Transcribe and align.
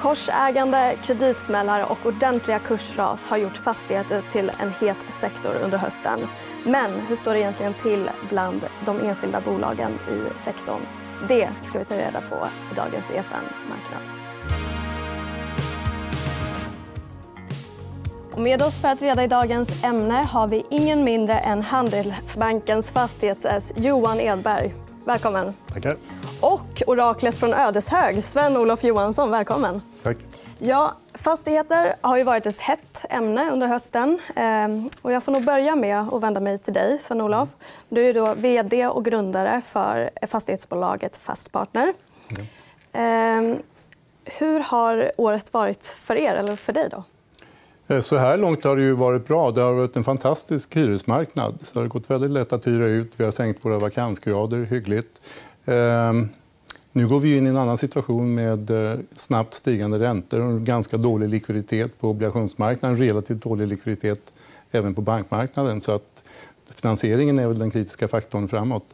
Korsägande, 0.00 0.96
kreditsmällar 1.02 1.90
och 1.90 2.06
ordentliga 2.06 2.58
kursras 2.58 3.24
har 3.24 3.36
gjort 3.36 3.56
fastigheter 3.56 4.22
till 4.22 4.50
en 4.58 4.72
het 4.80 4.96
sektor 5.08 5.54
under 5.64 5.78
hösten. 5.78 6.20
Men 6.64 6.90
hur 7.08 7.16
står 7.16 7.34
det 7.34 7.40
egentligen 7.40 7.74
till 7.74 8.10
bland 8.28 8.60
de 8.86 9.00
enskilda 9.00 9.40
bolagen 9.40 9.92
i 9.92 10.38
sektorn? 10.38 10.80
Det 11.28 11.48
ska 11.62 11.78
vi 11.78 11.84
ta 11.84 11.94
reda 11.94 12.20
på 12.20 12.48
i 12.72 12.74
dagens 12.74 13.10
EFN 13.10 13.44
Marknad. 13.68 14.02
Och 18.32 18.40
med 18.40 18.62
oss 18.62 18.80
för 18.80 18.88
att 18.88 19.02
reda 19.02 19.24
i 19.24 19.26
dagens 19.26 19.84
ämne 19.84 20.14
har 20.14 20.46
vi 20.46 20.66
ingen 20.70 21.04
mindre 21.04 21.38
än 21.38 21.62
Handelsbankens 21.62 22.90
fastighets 22.90 23.72
Johan 23.76 24.20
Edberg. 24.20 24.74
Välkommen. 25.04 25.54
Tackar. 25.72 25.96
Och 26.40 26.82
oraklet 26.86 27.34
från 27.34 27.54
Ödeshög, 27.54 28.24
Sven-Olof 28.24 28.84
Johansson. 28.84 29.30
Välkommen. 29.30 29.82
Tack. 30.02 30.16
Ja, 30.58 30.96
fastigheter 31.14 31.94
har 32.00 32.16
ju 32.16 32.24
varit 32.24 32.46
ett 32.46 32.60
hett 32.60 33.04
ämne 33.10 33.50
under 33.50 33.66
hösten. 33.66 34.18
Ehm, 34.36 34.90
och 35.02 35.12
jag 35.12 35.24
får 35.24 35.32
nog 35.32 35.44
börja 35.44 35.76
med 35.76 35.98
att 35.98 36.22
vända 36.22 36.40
mig 36.40 36.58
till 36.58 36.72
dig, 36.72 36.98
Sven-Olof. 36.98 37.48
Du 37.88 38.04
är 38.04 38.14
då 38.14 38.34
vd 38.34 38.86
och 38.86 39.04
grundare 39.04 39.60
för 39.64 40.10
fastighetsbolaget 40.26 41.16
Fastpartner. 41.16 41.94
Ja. 42.28 42.44
Ehm, 42.92 43.58
hur 44.24 44.60
har 44.60 45.12
året 45.16 45.52
varit 45.52 45.84
för 45.84 46.16
er, 46.16 46.34
eller 46.34 46.56
för 46.56 46.72
dig? 46.72 46.88
Då? 46.90 47.04
Eh, 47.94 48.00
så 48.00 48.16
här 48.16 48.36
långt 48.36 48.64
har 48.64 48.76
det 48.76 48.82
ju 48.82 48.92
varit 48.92 49.26
bra. 49.26 49.50
Det 49.50 49.60
har 49.60 49.72
varit 49.72 49.96
en 49.96 50.04
fantastisk 50.04 50.76
hyresmarknad. 50.76 51.58
Så 51.62 51.74
det 51.74 51.80
har 51.80 51.88
gått 51.88 52.10
väldigt 52.10 52.30
lätt 52.30 52.52
att 52.52 52.66
hyra 52.66 52.88
ut. 52.88 53.12
Vi 53.16 53.24
har 53.24 53.30
sänkt 53.30 53.64
våra 53.64 53.78
vakansgrader 53.78 54.64
hyggligt. 54.64 55.20
Nu 56.92 57.08
går 57.08 57.20
vi 57.20 57.36
in 57.36 57.46
i 57.46 57.50
en 57.50 57.56
annan 57.56 57.78
situation 57.78 58.34
med 58.34 58.70
eh, 58.70 58.98
snabbt 59.16 59.54
stigande 59.54 59.98
räntor 59.98 60.40
och 60.40 60.60
ganska 60.60 60.96
dålig 60.96 61.28
likviditet 61.28 62.00
på 62.00 62.08
obligationsmarknaden. 62.08 62.98
Relativt 62.98 63.42
dålig 63.42 63.68
likviditet 63.68 64.32
även 64.70 64.94
på 64.94 65.00
bankmarknaden. 65.00 65.80
Så 65.80 65.92
att 65.92 66.22
finansieringen 66.70 67.38
är 67.38 67.46
väl 67.46 67.58
den 67.58 67.70
kritiska 67.70 68.08
faktorn 68.08 68.48
framåt. 68.48 68.84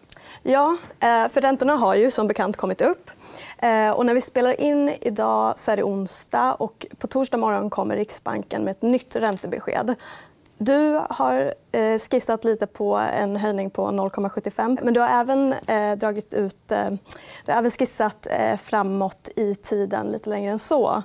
Ja, 0.42 0.76
eh, 1.00 1.28
för 1.28 1.40
räntorna 1.40 1.72
har 1.72 1.94
ju 1.94 2.10
som 2.10 2.26
bekant 2.26 2.56
kommit 2.56 2.80
upp. 2.80 3.10
Eh, 3.58 3.90
och 3.90 4.06
när 4.06 4.14
vi 4.14 4.20
spelar 4.20 4.60
in 4.60 4.94
idag 5.00 5.58
så 5.58 5.70
är 5.70 5.76
det 5.76 5.82
onsdag. 5.82 6.54
och 6.54 6.86
På 6.98 7.06
torsdag 7.06 7.38
morgon 7.38 7.70
kommer 7.70 7.96
Riksbanken 7.96 8.64
med 8.64 8.70
ett 8.70 8.82
nytt 8.82 9.16
räntebesked. 9.16 9.94
Du 10.58 11.00
har 11.10 11.54
eh, 11.72 11.98
skissat 12.10 12.44
lite 12.44 12.66
på 12.66 12.96
en 12.96 13.36
höjning 13.36 13.70
på 13.70 13.82
0,75. 13.82 14.78
Men 14.82 14.94
du 14.94 15.00
har 15.00 15.08
även 15.08 15.54
dragit 15.98 16.34
ut... 16.34 16.58
Du 17.44 17.52
har 17.52 17.58
även 17.58 17.70
skissat 17.70 18.26
framåt 18.58 19.28
i 19.36 19.54
tiden 19.54 20.06
lite 20.06 20.30
längre 20.30 20.52
än 20.52 20.58
så. 20.58 21.02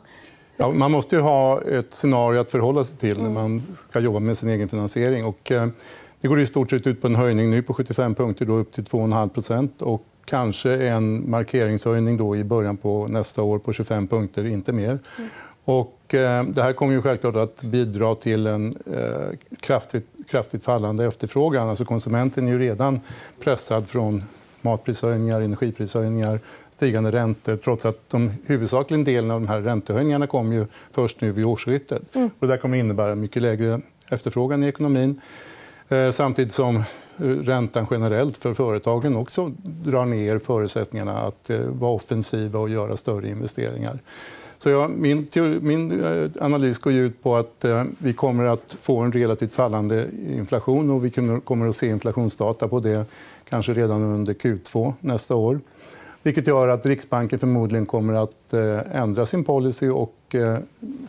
Ja, 0.57 0.71
man 0.71 0.91
måste 0.91 1.17
ha 1.17 1.61
ett 1.61 1.91
scenario 1.91 2.39
att 2.39 2.51
förhålla 2.51 2.83
sig 2.83 2.97
till 2.97 3.23
när 3.23 3.29
man 3.29 3.63
ska 3.89 3.99
jobba 3.99 4.19
med 4.19 4.37
sin 4.37 4.49
egen 4.49 4.69
finansiering. 4.69 5.25
Och, 5.25 5.51
det 6.21 6.27
går 6.27 6.39
i 6.39 6.45
stort 6.45 6.69
sett 6.69 6.87
ut 6.87 7.01
på 7.01 7.07
en 7.07 7.15
höjning 7.15 7.51
nu 7.51 7.61
på 7.61 7.73
75 7.73 8.15
punkter 8.15 8.45
då 8.45 8.53
upp 8.53 8.71
till 8.71 8.83
2,5% 8.83 9.81
och 9.81 10.05
kanske 10.25 10.87
en 10.87 11.29
markeringshöjning 11.29 12.17
då 12.17 12.35
i 12.35 12.43
början 12.43 12.77
på 12.77 13.07
nästa 13.07 13.43
år 13.43 13.59
på 13.59 13.73
25 13.73 14.07
punkter, 14.07 14.45
inte 14.45 14.73
mer. 14.73 14.99
Och, 15.65 16.13
eh, 16.13 16.43
det 16.43 16.61
här 16.61 16.73
kommer 16.73 16.93
ju 16.93 17.01
självklart 17.01 17.35
att 17.35 17.63
bidra 17.63 18.15
till 18.15 18.47
en 18.47 18.75
eh, 18.93 19.55
kraftigt, 19.59 20.07
kraftigt 20.29 20.63
fallande 20.63 21.05
efterfrågan. 21.05 21.69
Alltså 21.69 21.85
konsumenten 21.85 22.47
är 22.47 22.51
ju 22.51 22.59
redan 22.59 22.99
pressad 23.39 23.89
från 23.89 24.23
matprishöjningar, 24.61 25.41
energiprishöjningar, 25.41 26.39
stigande 26.71 27.11
räntor 27.11 27.57
trots 27.57 27.85
att 27.85 28.09
de 28.09 28.33
huvudsakligen 28.45 29.03
delen 29.03 29.31
av 29.31 29.41
de 29.41 29.47
här 29.47 29.61
räntehöjningarna 29.61 30.27
kom 30.27 30.53
ju 30.53 30.65
först 30.91 31.21
nu 31.21 31.31
vid 31.31 31.45
årsskiftet. 31.45 32.15
Mm. 32.15 32.29
Och 32.39 32.47
det 32.47 32.57
kommer 32.57 32.77
att 32.77 32.83
innebära 32.83 33.15
mycket 33.15 33.41
lägre 33.41 33.81
efterfrågan 34.09 34.63
i 34.63 34.67
ekonomin. 34.67 35.21
Eh, 35.89 36.11
samtidigt 36.11 36.53
som 36.53 36.75
eh, 36.75 36.83
räntan 37.23 37.87
generellt 37.91 38.37
för 38.37 38.53
företagen 38.53 39.15
också 39.15 39.51
drar 39.63 40.05
ner 40.05 40.39
förutsättningarna 40.39 41.17
att 41.17 41.49
vara 41.67 41.91
offensiva 41.91 42.59
och 42.59 42.69
göra 42.69 42.97
större 42.97 43.29
investeringar. 43.29 43.99
Så 44.63 44.69
ja, 44.69 44.87
min, 44.87 45.27
min 45.61 46.03
eh, 46.03 46.31
analys 46.39 46.79
går 46.79 46.93
ut 46.93 47.23
på 47.23 47.35
att 47.35 47.65
eh, 47.65 47.83
vi 47.97 48.13
kommer 48.13 48.43
att 48.43 48.77
få 48.81 48.99
en 48.99 49.11
relativt 49.11 49.53
fallande 49.53 50.07
inflation. 50.27 50.89
och 50.89 51.05
Vi 51.05 51.09
kommer 51.43 51.67
att 51.67 51.75
se 51.75 51.87
inflationsdata 51.87 52.67
på 52.67 52.79
det 52.79 53.05
kanske 53.49 53.73
redan 53.73 54.03
under 54.03 54.33
Q2 54.33 54.93
nästa 54.99 55.35
år. 55.35 55.59
Vilket 56.23 56.47
gör 56.47 56.67
att 56.67 56.85
Riksbanken 56.85 57.39
förmodligen 57.39 57.85
kommer 57.85 58.13
att 58.13 58.53
eh, 58.53 59.01
ändra 59.01 59.25
sin 59.25 59.43
policy 59.43 59.89
och 59.89 60.35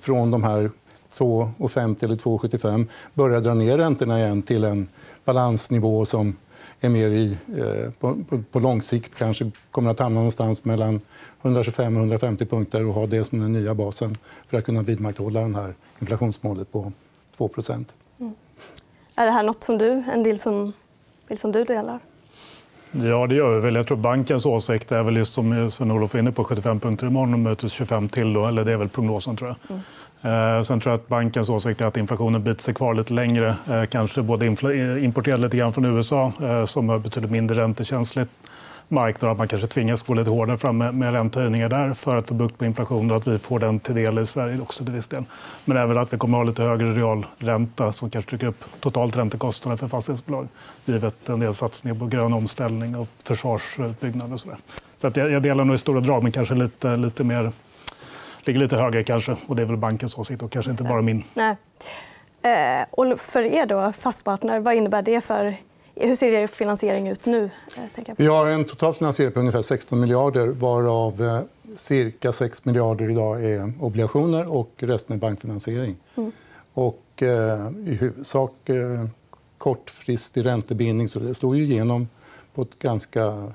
från 0.00 0.30
de 0.30 0.42
här 0.42 0.70
2,50 1.10 2.04
eller 2.04 2.16
2,75 2.16 2.86
börja 3.14 3.40
dra 3.40 3.54
ner 3.54 3.78
räntorna 3.78 4.18
igen 4.18 4.42
till 4.42 4.64
en 4.64 4.88
balansnivå 5.24 6.04
som 6.04 6.36
är 6.84 6.88
mer 6.88 7.08
i, 7.08 7.38
eh, 7.56 7.90
på, 8.00 8.16
på, 8.28 8.42
på 8.50 8.58
lång 8.58 8.82
sikt 8.82 9.14
kanske 9.14 9.50
kommer 9.70 9.90
att 9.90 9.98
hamna 9.98 10.14
någonstans 10.14 10.64
mellan 10.64 11.00
125 11.42 11.96
och 11.96 12.00
150 12.00 12.46
punkter 12.46 12.86
och 12.86 12.94
ha 12.94 13.06
det 13.06 13.24
som 13.24 13.40
den 13.40 13.52
nya 13.52 13.74
basen 13.74 14.16
för 14.46 14.58
att 14.58 14.64
kunna 14.64 14.82
vidmakthålla 14.82 15.40
det 15.40 15.54
här 15.54 15.74
inflationsmålet 15.98 16.72
på 16.72 16.92
2 17.36 17.50
mm. 18.18 18.34
Är 19.14 19.26
det 19.26 19.32
här 19.32 19.42
nåt 19.42 19.64
som 19.64 19.78
du, 19.78 20.04
en 20.12 20.22
del 20.22 20.38
som, 20.38 20.72
som 21.36 21.52
du 21.52 21.64
delar? 21.64 22.00
Ja, 22.92 23.26
det 23.26 23.34
gör 23.34 23.54
vi 23.54 23.60
väl. 23.60 23.74
Jag 23.74 23.86
tror 23.86 23.96
bankens 23.96 24.46
åsikt 24.46 24.92
är 24.92 25.02
väl 25.02 25.16
just 25.16 25.32
som 25.32 25.70
Sven-Olof 25.70 26.14
var 26.14 26.20
inne 26.20 26.32
på, 26.32 26.44
75 26.44 26.80
punkter 26.80 27.06
imorgon 27.06 27.34
och 27.34 27.40
mötes 27.40 27.72
25 27.72 28.08
till. 28.08 28.32
Då, 28.32 28.46
eller 28.46 28.64
det 28.64 28.72
är 28.72 28.76
väl 28.76 28.88
prognosen, 28.88 29.36
tror 29.36 29.48
jag. 29.48 29.56
Mm. 29.70 29.82
Eh, 30.22 30.62
sen 30.62 30.80
tror 30.80 30.92
jag 30.92 30.98
att 30.98 31.08
bankens 31.08 31.48
åsikt 31.48 31.80
är 31.80 31.84
att 31.84 31.96
inflationen 31.96 32.42
biter 32.42 32.62
sig 32.62 32.74
kvar 32.74 32.94
lite 32.94 33.12
längre. 33.12 33.56
Eh, 33.70 33.84
kanske 33.84 34.22
både 34.22 34.46
eh, 34.46 35.04
importerad 35.04 35.40
lite 35.40 35.56
grann 35.56 35.72
från 35.72 35.84
USA, 35.84 36.32
eh, 36.42 36.64
som 36.64 36.88
har 36.88 36.98
betydligt 36.98 37.30
mindre 37.30 37.56
räntekänsligt 37.56 38.30
marknad. 38.88 39.30
Att 39.30 39.38
man 39.38 39.48
kanske 39.48 39.68
tvingas 39.68 40.02
gå 40.02 40.14
lite 40.14 40.30
hårdare 40.30 40.58
fram 40.58 40.78
med 40.78 41.12
räntehöjningar 41.12 41.68
där 41.68 41.94
för 41.94 42.16
att 42.16 42.28
få 42.28 42.34
bukt 42.34 42.58
på 42.58 42.64
inflationen 42.64 43.10
och 43.10 43.16
att 43.16 43.26
vi 43.26 43.38
får 43.38 43.58
den 43.58 43.80
till 43.80 43.94
del 43.94 44.18
i 44.18 44.26
Sverige 44.26 44.60
också 44.60 44.84
till 44.84 44.94
viss 44.94 45.08
del. 45.08 45.24
Men 45.64 45.76
även 45.76 45.98
att 45.98 46.12
vi 46.12 46.18
kommer 46.18 46.38
att 46.38 46.44
ha 46.44 46.50
lite 46.50 46.62
högre 46.62 46.92
realränta 46.92 47.92
som 47.92 48.10
kanske 48.10 48.30
trycker 48.30 48.46
upp 48.46 48.64
totalt 48.80 49.16
räntekostnaden 49.16 49.78
för 49.78 49.88
fastighetsbolag 49.88 50.48
givet 50.84 51.28
en 51.28 51.40
del 51.40 51.54
satsningar 51.54 51.98
på 51.98 52.06
grön 52.06 52.32
omställning 52.32 52.96
och 52.96 53.08
försvarsutbyggnad. 53.24 54.32
Och 54.32 54.40
så 54.40 54.48
där. 54.48 54.58
så 54.96 55.06
att 55.06 55.16
jag 55.16 55.42
delar 55.42 55.64
nog 55.64 55.74
i 55.74 55.78
stora 55.78 56.00
drag, 56.00 56.22
men 56.22 56.32
kanske 56.32 56.54
lite, 56.54 56.96
lite 56.96 57.24
mer 57.24 57.52
ligger 58.44 58.60
lite 58.60 58.76
högre 58.76 59.04
kanske. 59.04 59.36
Och 59.46 59.56
det 59.56 59.62
är 59.62 59.66
väl 59.66 59.76
bankens 59.76 60.18
åsikt 60.18 60.42
och 60.42 60.50
kanske 60.52 60.70
inte 60.70 60.84
bara 60.84 61.02
min. 61.02 61.24
Nej. 61.34 61.56
Eh, 62.42 62.86
och 62.90 63.20
för 63.20 63.42
er 63.42 63.66
då, 63.66 63.92
fastpartner, 63.92 64.60
vad 64.60 64.74
innebär 64.74 65.02
det 65.02 65.20
för 65.20 65.54
hur 65.94 66.14
ser 66.16 66.32
er 66.32 66.46
finansiering 66.46 67.08
ut 67.08 67.26
nu? 67.26 67.50
Eh, 67.96 68.14
Vi 68.16 68.26
har 68.26 68.46
en 68.46 68.64
total 68.64 68.94
finansiering 68.94 69.32
på 69.32 69.40
ungefär 69.40 69.62
16 69.62 70.00
miljarder 70.00 70.46
varav 70.46 71.22
eh, 71.22 71.40
cirka 71.76 72.32
6 72.32 72.64
miljarder 72.64 73.10
idag 73.10 73.44
är 73.44 73.72
obligationer 73.80 74.52
och 74.52 74.70
resten 74.76 75.16
är 75.16 75.20
bankfinansiering. 75.20 75.96
Mm. 76.16 76.32
Och, 76.74 77.22
eh, 77.22 77.70
I 77.86 77.94
huvudsak 78.00 78.68
eh, 78.68 79.04
kortfristig 79.58 80.44
räntebindning. 80.44 81.08
Så 81.08 81.18
det 81.18 81.34
slår 81.34 81.56
ju 81.56 81.64
igenom 81.64 82.08
på 82.54 82.62
ett 82.62 82.78
ganska 82.78 83.52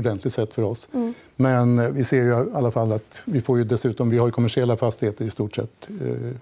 ordentligt 0.00 0.32
sätt 0.32 0.54
för 0.54 0.62
oss. 0.62 0.88
Mm. 0.92 1.14
Men 1.36 1.78
eh, 1.78 1.88
vi 1.88 2.04
ser 2.04 2.22
ju 2.22 2.30
i 2.30 2.54
alla 2.54 2.70
fall 2.70 2.92
att 2.92 3.20
vi 3.24 3.40
får 3.40 3.58
ju 3.58 3.64
dessutom 3.64 4.10
vi 4.10 4.18
har 4.18 4.30
kommersiella 4.30 4.76
fastigheter 4.76 5.24
i 5.24 5.30
stort 5.30 5.54
sett 5.54 5.88
eh, 6.00 6.32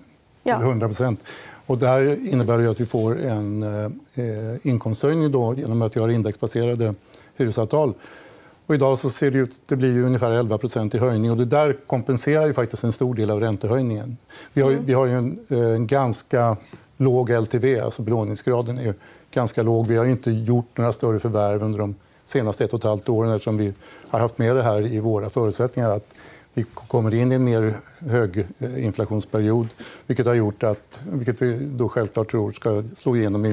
ja. 0.43 0.57
100% 0.57 1.17
och 1.69 1.79
Det 1.79 1.89
här 1.89 2.29
innebär 2.29 2.59
ju 2.59 2.71
att 2.71 2.81
vi 2.81 2.87
får 2.87 3.21
en 3.21 3.63
eh, 4.15 4.55
inkomsthöjning 4.63 5.33
då, 5.33 5.55
genom 5.55 5.83
att 5.83 5.97
vi 5.97 6.01
har 6.01 6.09
indexbaserade 6.09 6.95
hyresavtal. 7.37 7.95
Och 8.67 8.75
idag 8.75 8.99
så 8.99 9.11
ser 9.11 9.31
det 9.31 9.39
ut 9.39 9.61
det 9.67 9.77
blir 9.77 9.93
ju 9.93 10.05
ungefär 10.05 10.31
11 10.31 10.59
i 10.93 10.99
höjning. 10.99 11.31
Och 11.31 11.37
det 11.37 11.45
där 11.45 11.77
kompenserar 11.87 12.47
ju 12.47 12.53
faktiskt 12.53 12.85
en 12.85 12.93
stor 12.93 13.15
del 13.15 13.31
av 13.31 13.41
räntehöjningen. 13.41 14.17
Vi 14.53 14.63
har, 14.63 14.71
mm. 14.71 14.87
vi 14.87 14.93
har 14.93 15.07
ju 15.07 15.13
en, 15.13 15.39
en 15.49 15.87
ganska 15.87 16.57
låg 16.97 17.31
LTV, 17.31 17.81
alltså 17.81 18.03
belåningsgraden 18.03 18.79
är 18.79 18.95
ganska 19.35 19.63
låg. 19.63 19.87
Vi 19.87 19.97
har 19.97 20.05
inte 20.05 20.31
gjort 20.31 20.77
några 20.77 20.93
större 20.93 21.19
förvärv 21.19 21.63
under 21.63 21.79
de 21.79 21.95
senaste 22.29 22.65
ett 22.65 22.73
och 22.73 22.79
ett 22.79 22.85
halvt 22.85 23.09
åren 23.09 23.31
eftersom 23.31 23.57
vi 23.57 23.73
har 24.09 24.21
haft 24.21 24.39
med 24.39 24.57
det 24.57 24.63
här 24.63 24.87
i 24.87 25.01
våra 25.01 25.31
förutsättningar. 25.31 25.91
Att 25.91 26.15
vi 26.55 26.65
kommer 26.75 27.15
in 27.15 27.33
i 27.33 27.35
en 27.35 27.45
mer 27.45 27.81
höginflationsperiod 27.99 29.69
vilket 30.07 30.27
har 30.27 30.35
gjort 30.35 30.63
att, 30.63 31.01
vilket 31.13 31.43
vi 31.43 31.59
då 31.59 31.89
självklart 31.89 32.31
tror 32.31 32.53
ska 32.53 32.85
slå 32.97 33.17
igenom 33.17 33.47
i 33.47 33.53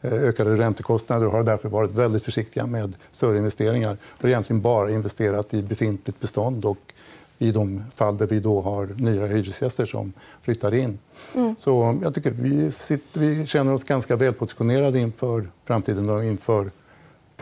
eh, 0.00 0.12
ökade 0.12 0.56
räntekostnader 0.56 1.26
och 1.26 1.32
har 1.32 1.42
därför 1.42 1.68
varit 1.68 1.92
väldigt 1.92 2.22
försiktiga 2.22 2.66
med 2.66 2.94
större 3.10 3.38
investeringar. 3.38 3.96
Vi 4.18 4.22
har 4.22 4.28
egentligen 4.28 4.62
bara 4.62 4.90
investerat 4.90 5.54
i 5.54 5.62
befintligt 5.62 6.20
bestånd 6.20 6.64
och 6.64 6.92
i 7.38 7.52
de 7.52 7.82
fall 7.94 8.16
där 8.16 8.26
vi 8.26 8.40
då 8.40 8.60
har 8.60 8.86
nya 8.96 9.26
hyresgäster 9.26 9.86
som 9.86 10.12
flyttar 10.40 10.74
in. 10.74 10.98
Mm. 11.34 11.54
Så 11.58 11.98
jag 12.02 12.14
tycker 12.14 12.30
vi, 12.30 12.72
sitter, 12.72 13.20
vi 13.20 13.46
känner 13.46 13.72
oss 13.72 13.84
ganska 13.84 14.16
välpositionerade 14.16 14.98
inför 14.98 15.48
framtiden 15.64 16.10
och 16.10 16.24
inför 16.24 16.70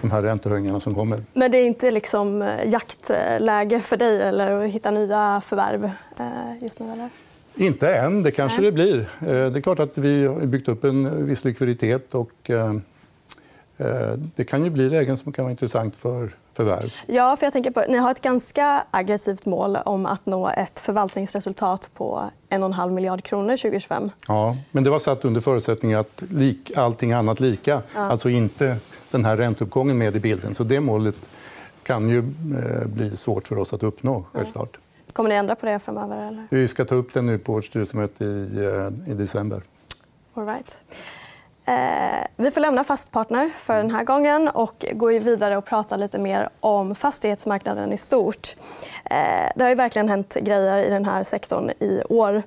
de 0.01 0.11
här 0.11 0.23
räntehöjningarna 0.23 0.81
som 0.81 0.95
kommer. 0.95 1.21
Men 1.33 1.51
det 1.51 1.59
är 1.59 1.67
inte 1.67 1.91
liksom 1.91 2.43
eh, 2.43 2.69
jaktläge 2.69 3.81
för 3.81 3.97
dig 3.97 4.23
eller 4.23 4.65
att 4.65 4.71
hitta 4.71 4.91
nya 4.91 5.43
förvärv 5.45 5.85
eh, 6.19 6.27
just 6.61 6.81
nu? 6.81 6.93
Eller? 6.93 7.11
Inte 7.55 7.95
än. 7.95 8.23
Det 8.23 8.31
kanske 8.31 8.61
Nej. 8.61 8.71
det 8.71 8.75
blir. 8.75 9.09
Det 9.51 9.59
är 9.59 9.61
klart 9.61 9.79
att 9.79 9.99
vi 9.99 10.27
har 10.27 10.41
byggt 10.41 10.69
upp 10.69 10.85
en 10.85 11.27
viss 11.27 11.45
likviditet. 11.45 12.15
Och 12.15 12.51
det 14.35 14.45
kan 14.45 14.65
ju 14.65 14.71
bli 14.71 14.91
lägen 14.91 15.17
som 15.17 15.33
kan 15.33 15.45
vara 15.45 15.51
intressant 15.51 15.97
för 15.97 16.31
förvärv. 16.53 16.95
Ja, 17.07 17.37
för 17.37 17.47
jag 17.47 17.53
tänker 17.53 17.71
på, 17.71 17.85
ni 17.89 17.99
har 17.99 18.11
ett 18.11 18.23
ganska 18.23 18.85
aggressivt 18.91 19.47
mål 19.47 19.77
om 19.85 20.07
att 20.07 20.27
nå 20.27 20.49
ett 20.49 20.81
förvaltningsresultat 20.81 21.91
på 21.95 22.31
1,5 22.51 22.91
miljard 22.91 23.23
kronor 23.23 23.57
2025. 23.57 24.11
Ja, 24.29 24.57
men 24.71 24.85
det 24.85 24.91
var 24.91 24.99
satt 24.99 25.25
under 25.25 25.41
förutsättning 25.41 25.95
att 25.95 26.23
lik, 26.31 26.73
allting 26.77 27.13
annat 27.13 27.41
lika. 27.41 27.83
Ja. 27.95 28.01
Alltså 28.01 28.29
inte 28.29 28.77
den 29.11 29.25
här 29.25 29.37
ränteuppgången 29.37 29.99
med 29.99 30.17
i 30.17 30.21
bilden. 30.21 30.55
Så 30.55 30.65
det 30.65 30.81
målet 30.81 31.17
kan 31.83 32.09
ju 32.09 32.19
eh, 32.19 32.87
bli 32.87 33.17
svårt 33.17 33.49
för 33.49 33.59
oss 33.59 33.75
att 33.75 33.83
uppnå. 33.83 34.25
Självklart. 34.33 34.79
Kommer 35.13 35.29
ni 35.29 35.35
ändra 35.35 35.55
på 35.55 35.67
det 35.67 35.79
framöver? 35.79 36.29
Eller? 36.29 36.47
Vi 36.51 36.69
ska 36.69 36.85
ta 36.85 36.95
upp 36.95 37.13
det 37.13 37.23
nu 37.23 37.39
på 37.39 37.53
vårt 37.53 37.65
styrelsemöte 37.65 38.25
i, 38.25 38.65
eh, 39.07 39.13
i 39.13 39.15
december. 39.15 39.63
All 40.35 40.47
right. 40.47 40.79
Eh, 41.65 42.27
vi 42.37 42.51
får 42.51 42.61
lämna 42.61 42.85
Fastpartner 42.85 43.49
för 43.49 43.77
den 43.77 43.91
här 43.91 44.05
gången 44.05 44.49
och 44.49 44.87
gå 44.93 45.07
vidare 45.07 45.57
och 45.57 45.65
prata 45.65 45.97
lite 45.97 46.19
mer 46.19 46.49
om 46.61 46.95
fastighetsmarknaden 46.95 47.93
i 47.93 47.99
stort. 47.99 48.57
Eh, 49.05 49.53
det 49.57 49.63
har 49.63 49.69
ju 49.69 49.75
verkligen 49.75 50.09
hänt 50.09 50.35
grejer 50.35 50.79
i 50.79 50.91
den 50.91 51.05
här 51.05 51.23
sektorn 51.23 51.71
i 51.71 52.03
år. 52.09 52.35
Eh, 52.37 52.43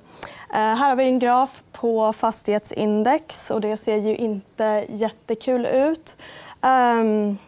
här 0.54 0.88
har 0.88 0.96
vi 0.96 1.04
en 1.04 1.18
graf 1.18 1.62
på 1.72 2.12
fastighetsindex. 2.12 3.50
och 3.50 3.60
Det 3.60 3.76
ser 3.76 3.96
ju 3.96 4.16
inte 4.16 4.84
jättekul 4.88 5.66
ut. 5.66 6.16
Um, 6.64 7.38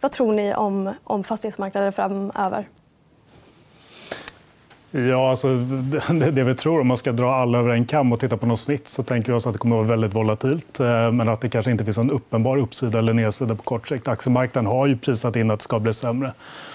vad 0.00 0.12
tror 0.12 0.32
ni 0.32 0.54
om, 0.54 0.94
om 1.04 1.24
fastighetsmarknaden 1.24 1.92
framöver? 1.92 2.64
Ja, 4.90 5.30
alltså, 5.30 5.54
det, 6.10 6.30
det 6.30 6.44
vi 6.44 6.54
tror, 6.54 6.80
om 6.80 6.86
man 6.86 6.96
ska 6.96 7.12
dra 7.12 7.34
alla 7.34 7.58
över 7.58 7.70
en 7.70 7.86
kam 7.86 8.12
och 8.12 8.20
titta 8.20 8.36
på 8.36 8.46
något 8.46 8.60
snitt 8.60 8.88
så 8.88 9.02
tänker 9.02 9.32
vi 9.32 9.38
oss 9.38 9.46
att 9.46 9.52
det 9.52 9.58
kommer 9.58 9.76
att 9.76 9.86
vara 9.86 9.96
väldigt 9.96 10.14
volatilt. 10.14 10.80
Eh, 10.80 11.12
men 11.12 11.28
att 11.28 11.40
det 11.40 11.48
kanske 11.48 11.70
inte 11.70 11.84
finns 11.84 11.98
en 11.98 12.10
uppenbar 12.10 12.56
uppsida 12.56 12.98
eller 12.98 13.12
nedsida 13.12 13.54
på 13.54 13.62
kort 13.62 13.88
sikt. 13.88 14.08
Aktiemarknaden 14.08 14.66
har 14.66 14.86
ju 14.86 14.96
prisat 14.96 15.36
in 15.36 15.50
att 15.50 15.58
det 15.58 15.62
ska 15.62 15.78
bli 15.78 15.94
sämre. 15.94 16.32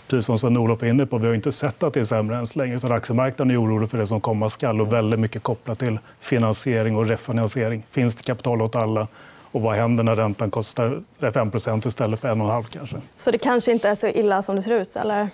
Precis 0.07 0.25
som 0.25 0.37
Sven-Olof 0.37 0.83
är 0.83 0.87
inne 0.87 1.05
på. 1.05 1.17
Vi 1.17 1.27
har 1.27 1.33
inte 1.33 1.51
sett 1.51 1.83
att 1.83 1.93
det 1.93 1.99
är 1.99 2.03
sämre 2.03 2.37
än 2.37 2.45
så 2.45 2.59
länge. 2.59 2.75
Utan 2.75 2.91
aktiemarknaden 2.91 3.51
är 3.51 3.61
orolig 3.61 3.89
för 3.89 3.97
det 3.97 4.07
som 4.07 4.21
komma 4.21 4.49
skall 4.49 4.81
och 4.81 4.93
väldigt 4.93 5.19
mycket 5.19 5.43
kopplat 5.43 5.79
till 5.79 5.99
finansiering 6.19 6.95
och 6.95 7.07
refinansiering. 7.07 7.83
Finns 7.89 8.15
det 8.15 8.23
kapital 8.23 8.61
åt 8.61 8.75
alla? 8.75 9.07
Och 9.53 9.61
vad 9.61 9.75
händer 9.75 10.03
när 10.03 10.15
räntan 10.15 10.51
kostar 10.51 11.01
5% 11.19 11.87
istället 11.87 12.19
för 12.19 12.27
1,5 12.27 12.63
kanske? 12.63 12.97
Så 13.17 13.31
det 13.31 13.37
kanske 13.37 13.71
inte 13.71 13.89
är 13.89 13.95
så 13.95 14.07
illa 14.07 14.41
som 14.41 14.55
det 14.55 14.61
ser 14.61 14.81
ut? 14.81 14.95
Eller? 14.95 15.29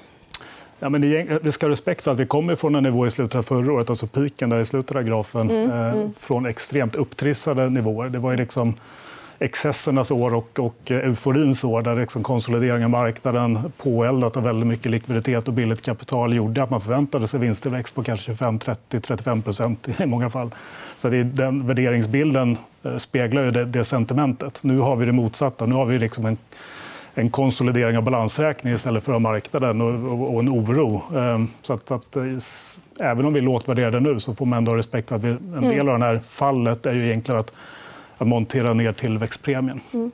Ja, 0.80 0.90
men 0.90 1.02
vi 1.42 1.52
ska 1.52 1.66
ha 1.66 1.72
respekt 1.72 2.04
för 2.04 2.12
att 2.12 2.20
vi 2.20 2.26
kommer 2.26 2.56
från 2.56 2.76
en 2.76 2.84
nivå 2.84 3.08
i 3.08 3.12
slutet 3.12 3.36
av 3.36 3.44
förra 3.44 3.74
året, 3.74 3.90
alltså 3.90 4.08
piken 4.08 4.50
där 4.50 4.60
i 4.60 4.66
slutet 4.66 4.96
av 4.96 5.04
grafen, 5.04 5.50
mm, 5.50 5.72
eh, 5.72 5.94
mm. 5.94 6.14
från 6.14 6.46
extremt 6.46 6.96
upptrissade 6.96 7.70
nivåer. 7.70 8.10
Det 8.10 8.20
var 8.20 8.32
ju 8.32 8.38
liksom 8.38 8.74
excessernas 9.40 10.12
år 10.12 10.34
och, 10.34 10.60
och 10.60 10.92
euforins 10.92 11.64
år 11.64 11.82
där 11.82 11.96
liksom 11.96 12.24
konsolidering 12.24 12.84
av 12.84 12.90
marknaden 12.90 13.72
påeldat 13.78 14.38
av 14.38 14.44
väldigt 14.44 14.68
mycket 14.68 14.92
likviditet 14.92 15.48
och 15.48 15.54
billigt 15.54 15.82
kapital 15.82 16.34
gjorde 16.34 16.64
att 16.64 16.70
man 16.70 16.82
förväntade 16.82 17.28
sig 17.28 17.40
vinsttillväxt 17.40 17.96
på 17.96 18.04
kanske 18.04 18.26
25, 18.26 18.60
30, 18.60 19.00
35 19.00 19.42
procent 19.42 19.90
i 20.00 20.06
många 20.06 20.30
fall. 20.30 20.50
Så 20.98 21.10
det, 21.10 21.24
den 21.24 21.68
värderingsbilden 21.68 22.58
eh, 22.84 22.98
speglar 22.98 23.44
ju 23.44 23.52
det, 23.52 23.66
det, 23.66 23.84
sentimentet. 23.84 24.60
Nu 24.64 24.80
har 24.80 24.96
vi 24.96 25.06
det 25.06 25.12
motsatta. 25.12 25.66
Nu 25.66 25.76
har 25.76 25.86
vi 25.86 26.00
liksom 26.00 26.26
en 26.26 26.38
en 27.14 27.30
konsolidering 27.30 27.98
av 27.98 28.04
balansräkningen 28.04 28.76
istället 28.76 29.04
för 29.04 29.14
av 29.14 29.22
marknaden 29.22 29.82
och, 29.82 30.34
och 30.34 30.40
en 30.40 30.50
oro. 30.50 31.04
Ehm, 31.18 31.48
så 31.62 31.74
att, 31.74 31.92
att, 31.92 32.16
eh, 32.16 32.24
även 33.00 33.26
om 33.26 33.34
vi 33.34 33.40
är 33.40 33.44
lågt 33.44 33.70
värderade 33.70 34.00
nu 34.00 34.20
så 34.20 34.36
får 34.36 34.46
man 34.46 34.58
ändå 34.58 34.76
respekt 34.76 35.10
för 35.10 35.16
att 35.16 35.24
vi, 35.24 35.30
en 35.30 35.62
del 35.62 35.80
mm. 35.80 35.90
av 35.90 36.00
det 36.00 36.06
här 36.06 36.20
fallet 36.26 36.86
är 36.86 36.94
ju 36.94 37.06
egentligen 37.06 37.40
att, 37.40 37.54
att 38.20 38.28
montera 38.28 38.74
ner 38.74 38.94
tillväxtpremien. 38.94 39.82
Mm. 39.94 40.12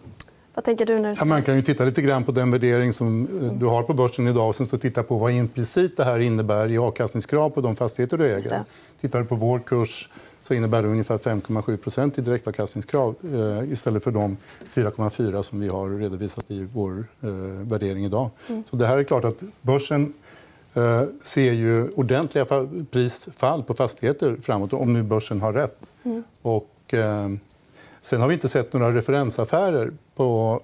Vad 0.54 0.64
tänker 0.64 0.86
du? 0.86 1.00
När 1.00 1.16
ja, 1.20 1.26
man 1.26 1.44
kan 1.44 1.56
ju 1.56 1.62
titta 1.62 1.86
lite 1.86 2.02
grann 2.02 2.24
på 2.24 2.32
den 2.32 2.52
värdering 2.52 2.94
som 2.94 3.28
eh, 3.42 3.54
du 3.54 3.66
har 3.66 3.84
på 3.84 3.94
börsen 3.94 4.28
idag 4.28 4.48
och 4.48 4.56
sen 4.56 4.66
så 4.66 4.78
titta 4.78 5.04
på 5.04 5.18
vad 5.18 5.32
implicit 5.32 5.98
det 5.98 6.04
här 6.04 6.20
innebär 6.20 6.72
i 6.72 6.78
avkastningskrav 6.78 7.50
på 7.50 7.62
de 7.62 7.76
fastigheter 7.76 8.18
du 8.18 8.36
äger. 8.36 8.64
Tittar 9.02 9.20
du 9.20 9.26
på 9.26 9.36
vår 9.36 9.60
kurs 9.60 10.10
så 10.42 10.54
innebär 10.54 10.82
det 10.82 10.88
ungefär 10.88 11.18
5,7% 11.18 12.20
i 12.20 12.22
direktavkastningskrav 12.22 13.16
eh, 13.24 13.72
istället 13.72 14.04
för 14.04 14.12
de 14.12 14.38
4,4 14.74 15.42
som 15.42 15.60
vi 15.60 15.68
har 15.68 15.90
redovisat 15.90 16.52
i 16.52 16.68
vår 16.74 17.06
eh, 17.22 17.30
värdering 17.68 18.06
idag. 18.06 18.30
Mm. 18.50 18.64
Så 18.70 18.76
det 18.76 18.88
här 18.88 18.98
är 18.98 19.04
klart 19.04 19.26
att 19.26 19.44
börsen 19.62 20.14
eh, 20.74 21.04
ser 21.24 21.54
ju 21.54 21.90
ordentliga 21.90 22.46
prisfall 22.92 23.64
på 23.64 23.74
fastigheter 23.74 24.38
framåt, 24.42 24.74
om 24.74 24.94
nu 24.94 25.04
börsen 25.04 25.42
har 25.42 25.54
rätt. 25.54 25.78
Mm. 26.04 26.24
Och, 26.42 26.72
sen 28.06 28.22
har 28.22 28.28
vi 28.28 28.34
inte 28.34 28.50
sett 28.50 28.74
några 28.74 28.92
referensaffärer 28.92 29.92
på 30.16 30.62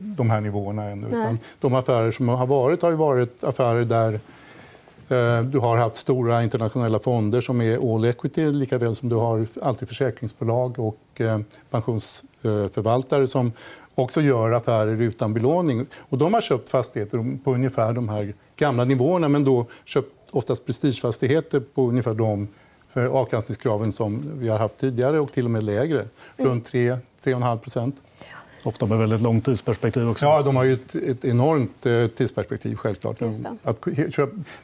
de 0.00 0.30
här 0.30 0.40
nivåerna 0.40 0.84
ännu. 0.84 1.08
Utan 1.08 1.38
de 1.60 1.74
affärer 1.74 2.10
som 2.10 2.28
har 2.28 2.46
varit 2.46 2.82
har 2.82 2.92
varit 2.92 3.44
affärer 3.44 3.84
där 3.84 4.20
Eh, 5.08 5.42
du 5.42 5.58
har 5.58 5.76
haft 5.76 5.96
stora 5.96 6.42
internationella 6.42 6.98
fonder 6.98 7.40
som 7.40 7.60
är 7.60 7.94
all 7.94 8.04
equity 8.04 8.52
lika 8.52 8.78
väl 8.78 8.94
som 8.94 9.08
du 9.08 9.16
har 9.16 9.46
alltid 9.62 9.88
försäkringsbolag 9.88 10.78
och 10.78 11.20
eh, 11.20 11.40
pensionsförvaltare 11.70 13.26
som 13.26 13.52
också 13.94 14.20
gör 14.20 14.50
affärer 14.50 15.02
utan 15.02 15.34
belåning. 15.34 15.86
Och 15.98 16.18
de 16.18 16.34
har 16.34 16.40
köpt 16.40 16.68
fastigheter 16.68 17.38
på 17.44 17.54
ungefär 17.54 17.92
de 17.92 18.08
här 18.08 18.34
gamla 18.56 18.84
nivåerna 18.84 19.28
men 19.28 19.44
då 19.44 19.66
köpt 19.84 20.12
oftast 20.30 20.66
prestigefastigheter 20.66 21.60
på 21.60 21.88
ungefär 21.88 22.14
de 22.14 22.48
avkastningskraven 22.94 23.92
som 23.92 24.32
vi 24.34 24.48
har 24.48 24.58
haft 24.58 24.78
tidigare 24.78 25.20
och 25.20 25.32
till 25.32 25.44
och 25.44 25.50
med 25.50 25.64
lägre. 25.64 26.04
Runt 26.36 26.72
3-3,5% 26.72 27.92
Ofta 28.62 28.86
med 28.86 28.98
väldigt 28.98 29.20
långt 29.20 29.44
tidsperspektiv. 29.44 30.08
också. 30.08 30.26
Ja, 30.26 30.42
de 30.42 30.56
har 30.56 30.64
ju 30.64 30.74
ett, 30.74 30.94
ett 30.94 31.24
enormt 31.24 31.86
eh, 31.86 32.06
tidsperspektiv. 32.06 32.76
självklart. 32.76 33.22
Att, 33.62 33.82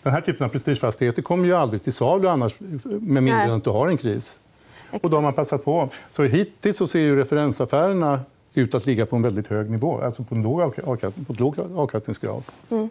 den 0.03 0.12
här 0.12 0.21
typen 0.21 0.44
av 0.44 0.49
prestigefastigheter 0.49 1.23
kommer 1.23 1.47
ju 1.47 1.55
aldrig 1.55 1.82
till 1.82 1.93
salu 1.93 2.29
annars, 2.29 2.55
med 2.85 3.23
mindre 3.23 3.43
än 3.43 3.50
att 3.50 3.65
du 3.65 3.71
har 3.71 3.88
en 3.88 3.97
kris. 3.97 4.38
Och 5.03 5.11
då 5.11 5.17
har 5.17 5.23
man 5.23 5.32
passat 5.32 5.65
på. 5.65 5.88
Så 6.11 6.23
hittills 6.23 6.76
så 6.76 6.87
ser 6.87 7.00
ju 7.00 7.17
referensaffärerna 7.17 8.21
ut 8.55 8.75
att 8.75 8.87
ligga 8.87 9.06
på 9.06 9.17
en 9.17 9.23
väldigt 9.23 9.47
hög 9.47 9.71
nivå, 9.71 10.00
alltså 10.00 10.25
på 10.25 10.35
en 10.35 10.43
låg, 10.43 10.75
på 11.26 11.32
ett 11.32 11.41
låg 11.41 11.56
avkastningsgrad. 11.76 12.43
Mm. 12.71 12.88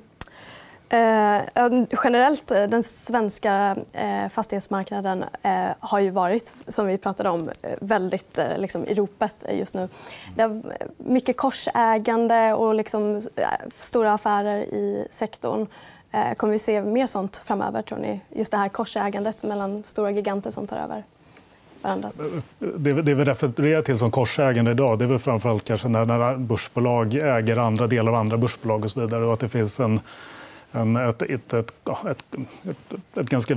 Eh, 0.90 1.42
generellt, 2.04 2.52
eh, 2.52 2.64
den 2.64 2.84
svenska 2.84 3.76
eh, 3.94 4.30
fastighetsmarknaden 4.30 5.26
eh, 5.42 5.68
har 5.80 6.00
ju 6.00 6.10
varit, 6.10 6.54
som 6.68 6.88
vi 6.88 6.98
pratade 6.98 7.30
om, 7.30 7.50
eh, 7.62 7.72
väldigt 7.82 8.38
eh, 8.38 8.58
liksom, 8.58 8.86
i 8.86 8.94
ropet 8.94 9.46
just 9.52 9.76
nu. 9.76 9.90
Det 10.36 10.42
är 10.42 10.62
mycket 10.98 11.38
korsägande 11.38 12.54
och 12.54 12.76
liksom, 12.76 13.16
eh, 13.16 13.48
stora 13.76 14.14
affärer 14.14 14.60
i 14.60 15.08
sektorn. 15.12 15.68
Kommer 16.38 16.54
vi 16.54 16.60
se 16.60 16.82
mer 16.82 17.08
sånt 17.08 17.42
framöver, 17.46 17.82
tror 17.82 17.98
ni? 17.98 18.22
Just 18.30 18.52
det 18.52 18.58
här 18.58 18.70
korsägandet 18.70 19.44
mellan 19.44 19.84
stora 19.84 20.12
giganter 20.12 20.52
som 20.52 20.68
tar 20.68 20.78
över 20.78 21.04
varandras. 21.82 22.22
Det, 22.60 23.02
det 23.02 23.14
vi 23.14 23.24
refererar 23.24 23.82
till 23.82 23.98
som 23.98 24.12
korsägande 24.12 24.72
idag 24.72 25.00
det 25.00 25.06
är 25.06 25.10
väl 25.10 25.20
framförallt 25.20 25.64
kanske 25.66 25.88
när 25.88 26.38
börsbolag 26.38 27.14
äger 27.14 27.58
andra 27.58 27.88
delar 27.88 28.12
av 28.12 28.18
andra 28.18 28.38
börsbolag 28.38 28.84
och 28.84 28.92
så 28.92 29.00
vidare. 29.00 29.26
Och 29.26 29.34
att 29.34 29.40
det 29.40 29.50
finns 29.50 29.80
en 29.80 30.00
en, 30.76 30.96
ett, 30.96 31.22
ett, 31.22 31.54
ett, 31.54 31.74
ett, 33.16 33.30
ganska 33.30 33.56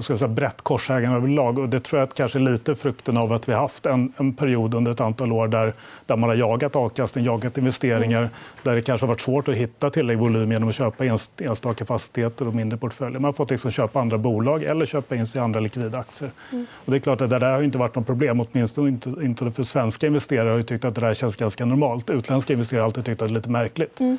ska 0.00 0.16
säga, 0.16 0.28
brett 0.28 0.62
korsägande 0.62 1.16
överlag. 1.16 1.58
Och 1.58 1.68
det 1.68 1.80
tror 1.80 2.00
jag 2.00 2.14
kanske 2.14 2.38
är 2.38 2.40
lite 2.40 2.74
frukten 2.74 3.16
av 3.16 3.32
att 3.32 3.48
vi 3.48 3.52
har 3.52 3.60
haft 3.60 3.86
en, 3.86 4.12
en 4.16 4.34
period 4.34 4.74
under 4.74 4.92
ett 4.92 5.00
antal 5.00 5.32
år 5.32 5.48
där, 5.48 5.74
där 6.06 6.16
man 6.16 6.28
har 6.28 6.36
jagat 6.36 6.76
avkastning, 6.76 7.24
jagat 7.24 7.58
investeringar. 7.58 8.18
Mm. 8.18 8.30
Där 8.62 8.74
det 8.74 8.82
kanske 8.82 9.06
har 9.06 9.08
varit 9.08 9.20
svårt 9.20 9.48
att 9.48 9.54
hitta 9.54 9.90
tillräcklig 9.90 10.18
volym 10.18 10.52
genom 10.52 10.68
att 10.68 10.74
köpa 10.74 11.04
enstaka 11.38 11.84
fastigheter 11.84 12.48
och 12.48 12.54
mindre 12.54 12.78
portföljer. 12.78 13.18
Man 13.18 13.24
har 13.24 13.32
fått 13.32 13.50
liksom 13.50 13.70
köpa 13.70 14.00
andra 14.00 14.18
bolag 14.18 14.62
eller 14.62 14.86
köpa 14.86 15.16
in 15.16 15.26
sig 15.26 15.38
i 15.40 15.44
andra 15.44 15.60
likvida 15.60 15.98
aktier. 15.98 16.30
Mm. 16.52 16.66
Och 16.84 16.90
det 16.90 16.96
är 16.96 17.00
klart 17.00 17.20
att 17.20 17.30
det 17.30 17.38
där 17.38 17.52
har 17.52 17.62
inte 17.62 17.78
varit 17.78 17.94
något 17.94 18.06
problem. 18.06 18.40
Åtminstone 18.40 18.88
inte, 18.88 19.14
inte 19.22 19.50
för 19.50 19.62
svenska 19.62 20.06
investerare 20.06 20.48
har 20.48 20.62
tyckt 20.62 20.84
att 20.84 20.94
det 20.94 21.00
där 21.00 21.14
känns 21.14 21.36
ganska 21.36 21.64
normalt. 21.64 22.10
Utländska 22.10 22.52
investerare 22.52 22.80
har 22.80 22.86
alltid 22.86 23.04
tyckt 23.04 23.22
att 23.22 23.28
det 23.28 23.32
är 23.32 23.34
lite 23.34 23.48
märkligt. 23.48 24.00
Mm. 24.00 24.18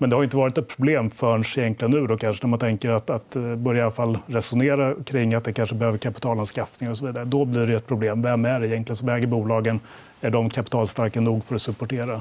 Men 0.00 0.10
det 0.10 0.16
har 0.16 0.24
inte 0.24 0.36
varit 0.36 0.58
ett 0.58 0.76
problem 0.76 1.10
förrän 1.10 1.44
egentligen 1.56 1.90
nu 1.90 2.06
då, 2.06 2.16
kanske, 2.16 2.46
när 2.46 2.50
man 2.50 2.58
tänker 2.58 2.90
att, 2.90 3.10
att 3.10 3.36
eh, 3.36 3.56
börja 3.56 3.80
i 3.80 3.82
alla 3.82 3.90
fall 3.90 4.18
resonera 4.26 4.94
kring 5.04 5.34
att 5.34 5.44
det 5.44 5.52
kanske 5.52 5.74
behöver 5.74 5.98
kapitalanskaffning 5.98 6.90
och 6.90 6.96
så 6.96 7.06
vidare. 7.06 7.24
Då 7.24 7.44
blir 7.44 7.66
det 7.66 7.74
ett 7.74 7.86
problem. 7.86 8.22
Vem 8.22 8.44
är 8.44 8.60
det 8.60 8.68
egentligen 8.68 8.96
som 8.96 9.08
äger 9.08 9.26
bolagen? 9.26 9.80
Är 10.20 10.30
de 10.30 10.50
kapitalstarka 10.50 11.20
nog 11.20 11.44
för 11.44 11.54
att 11.54 11.62
supportera 11.62 12.20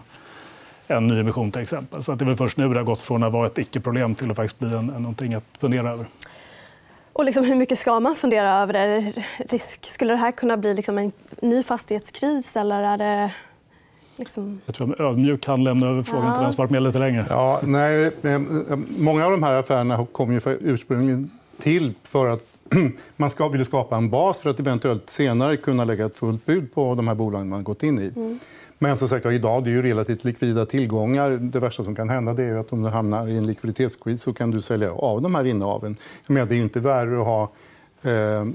en 0.87 1.07
nyemission 1.07 1.51
till 1.51 1.61
exempel? 1.61 2.03
Så 2.03 2.11
att 2.11 2.19
det 2.19 2.25
är 2.25 2.27
väl 2.27 2.37
först 2.37 2.57
nu 2.57 2.69
det 2.69 2.79
har 2.79 2.83
gått 2.83 3.01
från 3.01 3.23
att 3.23 3.33
vara 3.33 3.45
ett 3.45 3.57
icke-problem 3.57 4.15
till 4.15 4.31
att 4.31 4.37
faktiskt 4.37 4.59
bli 4.59 4.69
en, 4.69 4.75
en, 4.75 5.01
någonting 5.01 5.33
att 5.33 5.45
fundera 5.59 5.89
över. 5.89 6.05
Och 7.13 7.25
liksom, 7.25 7.43
hur 7.43 7.55
mycket 7.55 7.79
ska 7.79 7.99
man 7.99 8.15
fundera 8.15 8.53
över 8.53 8.73
det? 8.73 9.13
Risk, 9.49 9.85
skulle 9.85 10.13
det 10.13 10.17
här 10.17 10.31
kunna 10.31 10.57
bli 10.57 10.73
liksom 10.73 10.97
en 10.97 11.11
ny 11.41 11.63
fastighetskris? 11.63 12.57
Eller 12.57 12.83
är 12.83 12.97
det 12.97 13.31
liksom... 14.19 14.61
Jag 14.65 14.75
tror 14.75 14.93
att 14.93 14.99
ödmjuk 14.99 15.41
kan 15.41 15.63
lämna 15.63 15.87
över 15.87 16.03
frågan 16.03 16.25
Ja. 16.25 16.33
till 16.33 16.43
den 16.43 16.53
som 16.53 16.61
varit 16.61 16.71
med 16.71 16.83
lite 16.83 16.99
längre. 16.99 17.25
Ja, 17.29 17.59
nej, 17.63 18.11
eh, 18.21 18.39
många 18.97 19.25
av 19.25 19.31
de 19.31 19.43
här 19.43 19.53
affärerna 19.53 20.05
kom 20.11 20.33
ju 20.33 20.39
för- 20.39 20.57
ursprungligen 20.61 21.29
till 21.59 21.93
för 22.03 22.27
att 22.27 22.43
man 23.15 23.29
ska 23.29 23.47
vilja 23.47 23.65
skapa 23.65 23.97
en 23.97 24.09
bas 24.09 24.39
för 24.39 24.49
att 24.49 24.59
eventuellt 24.59 25.09
senare 25.09 25.57
kunna 25.57 25.85
lägga 25.85 26.05
ett 26.05 26.15
fullt 26.17 26.45
bud 26.45 26.73
på 26.73 26.95
de 26.95 27.07
här 27.07 27.15
bolagen 27.15 27.49
man 27.49 27.63
gått 27.63 27.83
in 27.83 27.99
i. 27.99 28.37
Men 28.81 28.97
som 28.97 29.09
sagt, 29.09 29.25
idag 29.25 29.63
det 29.63 29.69
är 29.69 29.71
ju 29.71 29.81
relativt 29.81 30.23
likvida 30.23 30.65
tillgångar. 30.65 31.29
Det 31.29 31.59
värsta 31.59 31.83
som 31.83 31.95
kan 31.95 32.09
hända 32.09 32.33
det 32.33 32.43
är 32.43 32.57
att 32.57 32.73
om 32.73 32.81
du 32.81 32.89
hamnar 32.89 33.27
i 33.27 33.37
en 33.37 33.47
likviditetskris 33.47 34.21
så 34.21 34.33
kan 34.33 34.51
du 34.51 34.61
sälja 34.61 34.91
av 34.93 35.21
de 35.21 35.35
här 35.35 35.45
innehaven. 35.45 35.95
Jag 36.27 36.33
menar, 36.33 36.47
det 36.47 36.53
är 36.53 36.57
ju 36.57 36.63
inte 36.63 36.79
värre 36.79 37.19
att 37.21 37.25
ha 37.25 37.51
eh, 38.01 38.11
eh, 38.11 38.45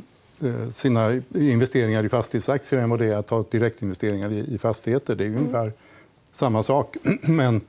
sina 0.70 1.20
investeringar 1.34 2.04
i 2.04 2.08
fastighetsaktier 2.08 2.80
än 2.80 2.90
vad 2.90 2.98
det 2.98 3.06
är 3.06 3.16
att 3.16 3.30
ha 3.30 3.44
direktinvesteringar 3.50 4.32
i, 4.32 4.58
fastigheter. 4.58 5.14
Det 5.14 5.24
är 5.24 5.28
ju 5.28 5.36
ungefär 5.36 5.72
samma 6.32 6.62
sak. 6.62 6.96
Men 7.22 7.60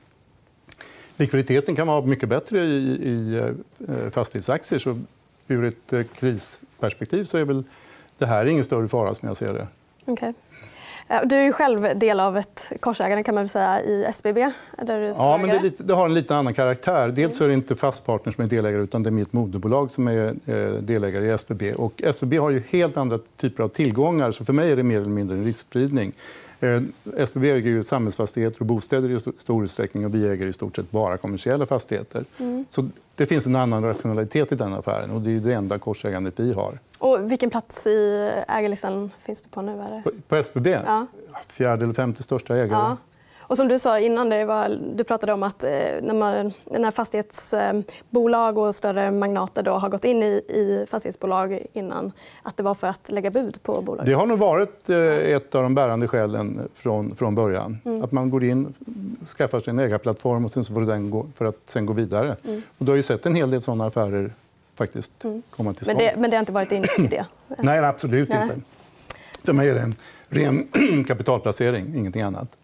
likviditeten 1.16 1.76
kan 1.76 1.86
vara 1.86 2.06
mycket 2.06 2.28
bättre 2.28 2.64
i, 2.64 2.98
i 3.02 3.36
eh, 3.88 4.10
fastighetsaktier. 4.10 4.78
Så 4.78 5.00
ur 5.48 5.64
ett 5.64 5.92
eh, 5.92 6.02
krisperspektiv 6.02 7.24
så 7.24 7.38
är 7.38 7.44
väl 7.44 7.64
det 8.18 8.26
här 8.26 8.46
ingen 8.46 8.64
större 8.64 8.88
fara 8.88 9.14
som 9.14 9.28
jag 9.28 9.36
ser 9.36 9.52
det. 9.52 9.66
Okej. 10.04 10.34
Eh, 11.08 11.16
Du 11.24 11.36
är 11.36 11.44
ju 11.44 11.52
själv 11.52 11.98
del 11.98 12.20
av 12.20 12.36
ett 12.36 12.72
korsägande 12.80 13.22
kan 13.22 13.34
man 13.34 13.48
säga, 13.48 13.82
i 13.82 14.04
SBB. 14.04 14.50
Där 14.82 15.00
du 15.00 15.06
Ja, 15.18 15.38
men 15.40 15.48
det, 15.48 15.62
lite, 15.62 15.82
det 15.82 15.94
har 15.94 16.06
en 16.06 16.14
lite 16.14 16.36
annan 16.36 16.54
karaktär. 16.54 17.08
Dels 17.08 17.40
är 17.40 17.48
det 17.48 17.54
inte 17.54 17.74
Fastpartner 17.74 18.32
som 18.32 18.44
är 18.44 18.48
delägare 18.48 18.82
utan 18.82 19.02
det 19.02 19.08
är 19.08 19.12
mitt 19.12 19.32
moderbolag 19.32 19.90
som 19.90 20.08
är 20.08 20.34
eh, 20.46 20.72
delägare 20.72 21.24
i 21.26 21.30
SBB. 21.30 21.72
Och 21.74 22.02
SBB 22.04 22.36
har 22.38 22.50
ju 22.50 22.62
helt 22.70 22.96
andra 22.96 23.18
typer 23.36 23.62
av 23.62 23.68
tillgångar 23.68 24.30
så 24.30 24.44
för 24.44 24.52
mig 24.52 24.70
är 24.72 24.76
det 24.76 24.82
mer 24.82 24.98
eller 24.98 25.08
mindre 25.10 25.36
en 25.36 25.44
riskspridning. 25.44 26.12
Eh, 26.60 26.80
SBB 27.16 27.50
äger 27.50 27.70
ju 27.70 27.84
samhällsfastigheter 27.84 28.60
och 28.60 28.66
bostäder 28.66 29.10
i 29.10 29.14
st- 29.14 29.30
stor 29.38 29.64
utsträckning 29.64 30.04
och 30.06 30.14
vi 30.14 30.28
äger 30.28 30.46
i 30.46 30.52
stort 30.52 30.76
sett 30.76 30.90
bara 30.90 31.16
kommersiella 31.16 31.66
fastigheter. 31.66 32.24
Så 32.70 32.88
det 33.14 33.26
finns 33.26 33.46
en 33.46 33.56
annan 33.56 33.82
rationalitet 33.84 34.52
i 34.52 34.54
den 34.54 34.74
affären 34.74 35.10
och 35.10 35.20
det 35.20 35.30
är 35.36 35.40
det 35.40 35.52
enda 35.54 35.78
korsägandet 35.78 36.40
vi 36.40 36.52
har. 36.52 36.78
Och 36.98 37.30
vilken 37.32 37.50
plats 37.50 37.86
i 37.86 38.30
ägarlistan 38.48 39.10
finns 39.18 39.42
du 39.42 39.48
på 39.48 39.62
nu? 39.62 39.72
Är 39.72 40.02
det? 40.04 40.20
På, 40.28 40.36
SBB? 40.36 40.70
Ja. 40.86 41.06
Fjärde 41.48 41.84
eller 41.84 41.94
femte 41.94 42.22
största 42.22 42.54
ägare. 42.54 42.78
Ja. 42.78 42.96
Och 43.48 43.56
som 43.56 43.68
du 43.68 43.78
sa 43.78 43.98
innan, 43.98 44.28
det 44.28 44.44
var, 44.44 44.78
du 44.94 45.04
pratade 45.04 45.32
om 45.32 45.42
att 45.42 45.62
eh, 45.62 45.70
när, 46.02 46.14
man, 46.14 46.52
när 46.64 46.90
fastighetsbolag 46.90 48.58
och 48.58 48.74
större 48.74 49.10
magnater 49.10 49.62
då 49.62 49.72
har 49.72 49.88
gått 49.88 50.04
in 50.04 50.22
i, 50.22 50.26
i 50.48 50.86
fastighetsbolag 50.90 51.58
innan, 51.72 52.12
att 52.42 52.56
det 52.56 52.62
var 52.62 52.74
för 52.74 52.86
att 52.86 53.10
lägga 53.10 53.30
bud 53.30 53.62
på 53.62 53.80
bolaget. 53.80 54.06
Det 54.06 54.12
har 54.12 54.26
nog 54.26 54.38
varit 54.38 54.90
eh, 54.90 54.98
ett 54.98 55.54
av 55.54 55.62
de 55.62 55.74
bärande 55.74 56.08
skälen 56.08 56.68
från, 56.74 57.16
från 57.16 57.34
början. 57.34 57.78
Att 58.02 58.12
man 58.12 58.30
går 58.30 58.44
in, 58.44 58.74
skaffar 59.26 59.60
sig 59.60 59.70
en 59.70 59.78
ägarplattform 59.78 60.44
och 60.44 60.52
sen 60.52 60.64
så 60.64 60.74
får 60.74 60.80
den 60.80 61.10
gå, 61.10 61.26
för 61.34 61.44
att 61.44 61.60
sen 61.64 61.86
gå 61.86 61.92
vidare. 61.92 62.36
Och 62.78 62.84
du 62.84 62.92
har 62.92 62.96
ju 62.96 63.02
sett 63.02 63.26
en 63.26 63.34
hel 63.34 63.50
del 63.50 63.62
såna 63.62 63.86
affärer 63.86 64.30
faktiskt 64.78 65.12
komma 65.50 65.72
till 65.72 65.86
Men 65.86 65.96
stånd. 65.96 65.98
det, 65.98 66.20
men 66.20 66.30
det 66.30 66.36
har 66.36 66.40
inte 66.40 66.52
varit 66.52 66.72
inne 66.72 66.86
i 66.98 67.06
det? 67.06 67.26
Nej, 67.58 67.78
absolut 67.78 68.28
Nej. 68.28 68.42
inte. 68.42 68.60
För 69.44 69.52
mig 69.52 69.68
är 69.68 69.74
det 69.74 69.80
en 69.80 69.94
ren 70.28 71.04
kapitalplacering, 71.08 71.94
ingenting 71.96 72.22
annat. 72.22 72.56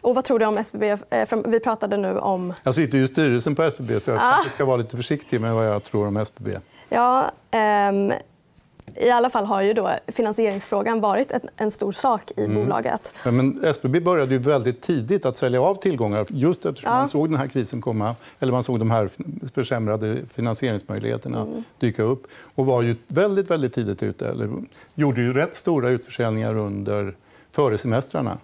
Och 0.00 0.14
vad 0.14 0.24
tror 0.24 0.38
du 0.38 0.46
om 0.46 0.58
SBB? 0.58 0.82
Eh, 1.10 1.28
Vi 1.46 1.60
pratade 1.60 1.96
nu 1.96 2.18
om... 2.18 2.54
Jag 2.62 2.74
sitter 2.74 2.98
ju 2.98 3.04
i 3.04 3.08
styrelsen 3.08 3.54
på 3.54 3.62
SBB 3.62 4.00
så 4.00 4.10
jag 4.10 4.18
Ah. 4.22 4.44
ska 4.54 4.64
vara 4.64 4.76
lite 4.76 4.96
försiktig 4.96 5.40
med 5.40 5.54
vad 5.54 5.66
jag 5.66 5.82
tror 5.84 6.06
om 6.06 6.16
SBB. 6.16 6.50
Ja, 6.88 7.30
ehm, 7.50 8.12
I 8.96 9.10
alla 9.10 9.30
fall 9.30 9.44
har 9.44 9.62
ju 9.62 9.72
då 9.72 9.90
finansieringsfrågan 10.08 11.00
varit 11.00 11.32
en, 11.56 11.70
stor 11.70 11.92
sak 11.92 12.30
i 12.36 12.44
Mm. 12.44 12.54
bolaget. 12.56 13.12
Ja, 13.24 13.30
Men 13.30 13.64
SBB 13.64 14.00
började 14.00 14.32
ju 14.34 14.38
väldigt 14.38 14.80
tidigt 14.80 15.26
att 15.26 15.36
sälja 15.36 15.62
av 15.62 15.74
tillgångar 15.74 16.26
just 16.28 16.66
eftersom 16.66 16.90
Ja. 16.92 16.98
man 16.98 17.08
såg 17.08 17.28
den 17.30 17.36
här 17.38 17.46
krisen 17.48 17.80
komma. 17.80 18.14
Eller 18.40 18.52
man 18.52 18.62
såg 18.62 18.78
de 18.78 18.90
här 18.90 19.10
försämrade 19.54 20.18
finansieringsmöjligheterna 20.34 21.46
dyka 21.78 22.02
upp. 22.02 22.26
Och 22.54 22.66
var 22.66 22.82
ju 22.82 22.96
väldigt, 23.08 23.50
väldigt 23.50 23.74
tidigt 23.74 24.02
ute. 24.02 24.28
Eller 24.28 24.50
gjorde 24.94 25.20
ju 25.20 25.32
rätt 25.32 25.56
stora 25.56 25.90
utförsäljningar 25.90 26.56
under, 26.56 27.16
före 27.52 27.78
semestrarna. 27.78 28.38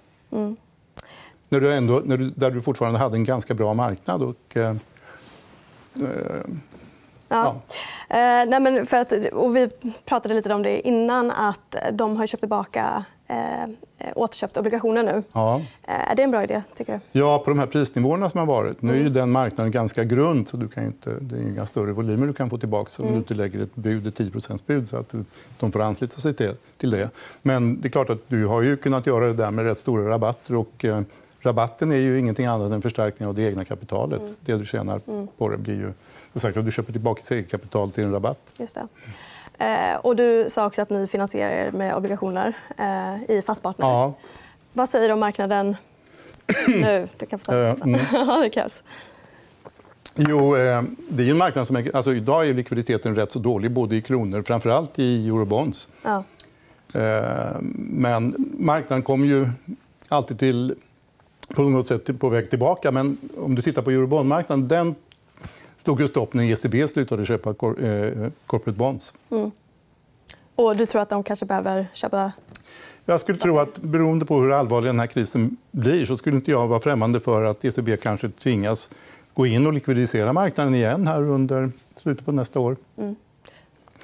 När 1.49 1.61
du 1.61 1.75
ändå, 1.75 2.02
när 2.05 2.17
du, 2.17 2.31
där 2.37 2.50
du 2.50 2.62
fortfarande 2.62 2.99
hade 2.99 3.17
en 3.17 3.25
ganska 3.25 3.55
bra 3.55 3.75
marknad. 3.75 4.23
Och, 4.23 4.57
eh, 4.57 4.75
Ja. 7.28 7.54
Eh, 8.08 8.16
nej 8.49 8.61
men 8.61 8.87
för 8.87 8.97
att, 8.97 9.12
och 9.32 9.56
vi 9.56 9.68
pratade 10.04 10.35
lite 10.35 10.54
om 10.54 10.62
det 10.62 10.88
innan, 10.88 11.30
att 11.30 11.76
de 11.92 12.16
har 12.16 12.26
köpt 12.26 12.40
tillbaka 12.40 13.04
eh, 13.28 13.68
återköpt 14.14 14.56
obligationer 14.56 15.02
nu. 15.02 15.23
ja. 15.32 15.61
Eh, 15.82 16.11
är 16.11 16.14
det 16.14 16.23
en 16.23 16.30
bra 16.30 16.44
idé, 16.44 16.62
tycker 16.75 16.92
du? 16.92 17.20
Ja, 17.20 17.38
på 17.38 17.50
de 17.50 17.58
här 17.58 17.66
prisnivåerna 17.66 18.30
som 18.30 18.38
har 18.38 18.47
varit. 18.47 18.82
Nu 18.82 18.92
är 18.92 18.97
ju 18.97 19.08
den 19.08 19.30
marknaden 19.30 19.73
ganska 19.73 20.04
grund 20.04 20.49
så 20.49 20.56
du 20.56 20.68
kan 20.68 20.87
inte, 20.87 21.11
det 21.20 21.37
är 21.37 21.40
inga 21.40 21.66
större 21.66 21.92
volymer 21.92 22.26
du 22.26 22.32
kan 22.32 22.50
få 22.50 22.58
tillbaka 22.58 23.02
om 23.02 23.12
du 23.12 23.16
inte 23.16 23.35
lägger 23.35 23.62
ett 23.62 23.75
bud, 23.75 24.06
ett 24.06 24.18
10% 24.18 24.62
bud 24.66 24.90
så 24.90 24.97
att 24.97 25.08
du, 25.08 25.25
de 25.58 25.73
får 25.73 25.82
ansluta 25.82 26.20
sig 26.20 26.35
till, 26.35 26.52
till 26.76 26.90
det. 26.90 27.11
Men 27.42 27.80
det 27.80 27.88
är 27.88 27.90
klart 27.90 28.11
att 28.11 28.28
du 28.28 28.47
har 28.47 28.62
ju 28.62 28.76
kunnat 28.76 29.06
göra 29.06 29.26
det 29.26 29.35
där 29.35 29.50
med 29.50 29.64
rätt 29.64 29.78
stora 29.78 30.08
rabatter 30.11 30.54
och 30.54 30.85
eh, 30.85 31.00
rabatten 31.40 31.92
är 31.92 31.97
ju 31.97 32.18
ingenting 32.18 32.47
annat 32.47 32.73
än 32.73 32.83
förstärkning 32.83 33.28
av 33.28 33.35
det 33.35 33.42
egna 33.42 33.64
kapitalet. 33.64 34.23
Det 34.40 34.54
du 34.57 34.64
tjänar 34.66 35.00
på 35.38 35.49
det 35.49 35.57
blir 35.59 35.75
ju 35.75 35.92
sagt, 36.40 36.57
att 36.57 36.64
du 36.64 36.73
köper 36.73 36.92
tillbaka 36.92 37.21
ditt 37.21 37.30
eget 37.30 37.50
kapital 37.50 37.90
till 37.90 38.04
en 38.04 38.12
rabatt. 38.12 38.38
Just 38.57 38.75
det. 38.75 38.88
Eh, 39.64 39.97
och 39.97 40.16
du 40.16 40.47
sa 40.50 40.66
också 40.66 40.83
att 40.83 40.90
ni 40.90 41.07
finansierar 41.07 41.50
er 41.50 41.71
med 41.73 41.95
obligationer 41.97 42.52
eh, 42.78 43.30
i 43.37 43.42
Fastpartner. 43.47 43.87
Ja, 43.87 44.14
Vad 44.73 44.88
säger 44.88 45.09
du 45.09 45.12
om 45.14 45.21
marknaden 45.21 45.76
nu? 46.68 47.09
Du 47.18 47.26
kan 47.26 47.38
få 47.38 47.45
ta 47.45 47.54
Eh, 47.59 47.71
mm. 47.85 48.40
Det 48.42 48.50
krävs. 48.50 48.83
Jo, 50.16 50.57
eh, 50.57 50.83
det 51.09 51.23
är 51.23 51.26
ju 51.26 51.30
en 51.30 51.38
marknad 51.38 51.66
som 51.66 51.76
är, 51.76 51.97
alltså 51.97 52.14
idag 52.14 52.49
är 52.49 52.54
likviditeten 52.54 53.14
rätt 53.14 53.33
så 53.33 53.38
dålig 53.38 53.71
både 53.71 53.97
i 53.97 54.02
kronor, 54.02 54.42
framförallt 54.42 54.99
i 54.99 55.28
eurobonds. 55.28 55.88
Ja. 56.02 56.25
Eh, 57.00 57.57
Men 57.75 58.35
marknaden 58.59 59.02
kommer 59.02 59.26
ju 59.26 59.49
alltid 60.09 60.38
till, 60.38 60.75
på 61.55 61.62
något 61.62 61.87
sätt 61.87 62.21
på 62.21 62.28
väg 62.28 62.50
tillbaka. 62.50 62.93
Men 62.93 63.19
om 63.37 63.55
du 63.55 63.62
tittar 63.62 63.83
på 63.83 63.90
eurobondmarknaden, 63.90 64.69
den 64.69 64.95
stod 65.76 66.00
ju 66.00 66.09
stopp 66.09 66.35
när 66.35 66.45
ECB 66.45 66.88
slutade 66.88 67.26
köpa 67.26 67.50
eh, 67.50 68.31
corporate 68.47 68.78
bonds. 68.78 69.14
Och 70.55 70.76
du 70.76 70.87
tror 70.87 71.02
att 71.02 71.09
de 71.09 71.23
kanske 71.23 71.47
behöver 71.47 71.87
köpa... 71.93 72.33
Jag 73.05 73.21
skulle 73.21 73.38
tro 73.38 73.59
att 73.59 73.78
beroende 73.78 74.25
på 74.25 74.40
hur 74.40 74.52
allvarlig 74.52 74.88
den 74.88 75.00
här 75.00 75.07
krisen 75.07 75.57
blir 75.71 76.07
så 76.07 76.17
skulle 76.17 76.37
inte 76.37 76.50
jag 76.50 76.69
vara 76.69 76.81
främmande 76.81 77.21
för 77.21 77.43
att 77.43 77.64
ECB 77.64 77.97
kanske 77.97 78.28
tvingas 78.28 78.90
gå 79.35 79.47
in 79.47 79.67
och 79.67 79.73
likvidisera 79.73 80.33
marknaden 80.33 80.75
igen 80.75 81.07
här 81.07 81.23
under 81.23 81.71
slutet 81.97 82.26
på 82.26 82.33
nästa 82.33 82.61
år. 82.61 82.76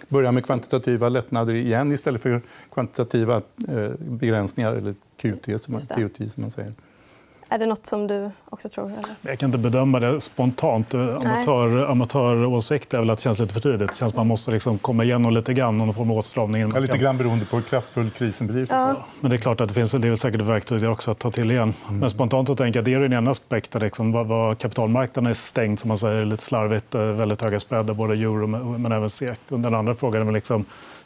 Börja 0.08 0.32
med 0.32 0.44
kvantitativa 0.44 1.08
lättnader 1.08 1.54
igen 1.54 1.92
istället 1.92 2.22
för 2.22 2.42
kvantitativa 2.72 3.36
eh, 3.68 3.90
begränsningar 3.98 4.72
eller 4.72 4.94
QT 5.16 5.62
som 5.62 5.72
man. 5.72 5.80
QT 5.80 6.32
som 6.32 6.42
man 6.42 6.50
säger. 6.50 6.72
Är 7.54 7.58
det 7.58 7.66
nåt 7.66 7.86
som 7.86 8.06
du 8.06 8.30
också 8.50 8.68
tror? 8.68 8.86
Eller? 8.86 9.14
Jag 9.22 9.38
kan 9.38 9.46
inte 9.48 9.58
bedöma 9.58 10.00
det 10.00 10.20
spontant. 10.20 10.94
Amatör, 10.94 11.90
amatöråsikt 11.90 12.94
är 12.94 12.98
väl 12.98 13.10
att 13.10 13.18
det 13.18 13.22
känns 13.22 13.38
lite 13.38 13.52
för 13.54 13.60
tidigt. 13.60 13.78
Det 13.78 13.96
känns 13.96 14.12
att 14.12 14.16
man 14.16 14.26
måste 14.26 14.50
liksom 14.50 14.78
komma 14.78 15.04
igenom 15.04 15.32
lite 15.34 15.54
grann 15.54 15.80
och 15.88 15.94
få 15.96 16.04
med 16.04 16.16
åtstramning. 16.16 16.70
Ja, 16.74 16.78
lite 16.80 16.98
grann 16.98 17.16
beroende 17.18 17.44
på 17.44 17.56
hur 17.56 17.62
kraftfull 17.62 18.10
krisen 18.10 18.46
blir. 18.46 18.66
Men 19.20 19.30
det 19.30 19.36
är 19.36 19.40
klart 19.40 19.60
att 19.60 19.68
det 19.68 19.74
finns 19.74 19.90
det 19.92 20.08
är 20.08 20.14
säkert 20.16 20.40
verktyg 20.40 20.80
där 20.80 20.90
också 20.90 21.10
att 21.10 21.18
ta 21.18 21.30
till 21.30 21.50
igen. 21.50 21.74
Men 21.90 22.10
spontant 22.10 22.48
så 22.48 22.54
tänker 22.54 22.78
jag 22.78 22.84
det 22.84 22.94
är 22.94 23.00
en 23.00 23.12
ena 23.12 23.30
aspekt. 23.30 23.70
där 23.70 23.80
Liksom, 23.80 24.12
vad, 24.12 24.26
vad 24.26 24.58
kapitalmarknaden 24.58 25.30
är 25.30 25.34
stängd, 25.34 25.78
som 25.78 25.88
man 25.88 25.98
säger, 25.98 26.24
lite 26.24 26.42
slarvigt. 26.42 26.94
eh, 26.94 27.00
Väldigt 27.02 27.42
höga 27.42 27.60
spreader, 27.60 27.94
både 27.94 28.14
euro 28.14 28.46
men 28.46 28.82
men 28.82 28.92
även 28.92 29.10
SEK. 29.10 29.38
Och 29.48 29.60
Den 29.60 29.74
andra 29.74 29.94
frågan 29.94 30.28
är 30.28 30.32
liksom, 30.32 30.64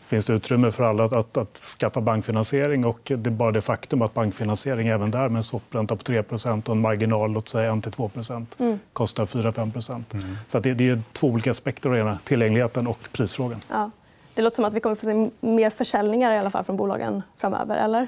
finns 0.09 0.27
det 0.27 0.33
utrymme 0.33 0.73
för 0.73 0.85
alla 0.85 1.05
att, 1.05 1.13
att, 1.13 1.37
att 1.37 1.59
skaffa 1.59 2.01
bankfinansiering? 2.01 2.85
Och 2.85 3.01
det 3.05 3.13
är 3.13 3.31
bara 3.31 3.53
det 3.53 3.63
faktum 3.63 4.03
att 4.03 4.15
bankfinansiering 4.15 4.89
även 4.89 5.11
där 5.11 5.29
med 5.29 5.37
en 5.37 5.43
swap-ränta 5.43 5.97
på 5.97 6.03
3% 6.03 6.69
och 6.69 6.75
en 6.75 6.81
marginal 6.81 7.33
låt 7.33 7.49
säga 7.49 7.73
1-2 7.73 8.47
kostar 8.93 9.27
4-5 9.27 10.05
Så 10.47 10.59
att 10.59 10.65
det, 10.65 10.75
det 10.75 10.89
är 10.89 11.03
två 11.13 11.27
olika 11.27 11.51
aspekter. 11.51 11.97
ena, 11.97 12.19
Tillgängligheten 12.25 12.87
och 12.87 12.99
prisfrågan. 13.13 13.61
Ja. 13.71 13.91
Det 14.35 14.43
låter 14.43 14.55
som 14.55 14.65
att 14.65 14.75
vi 14.75 14.81
kommer 14.81 14.97
få 14.97 15.07
se 15.07 15.31
mer 15.41 15.71
försäljningar 15.71 16.33
i 16.33 16.39
alla 16.39 16.51
fall 16.51 16.65
från 16.65 16.77
bolagen 16.77 17.23
framöver. 17.37 17.77
Eller? 17.77 18.07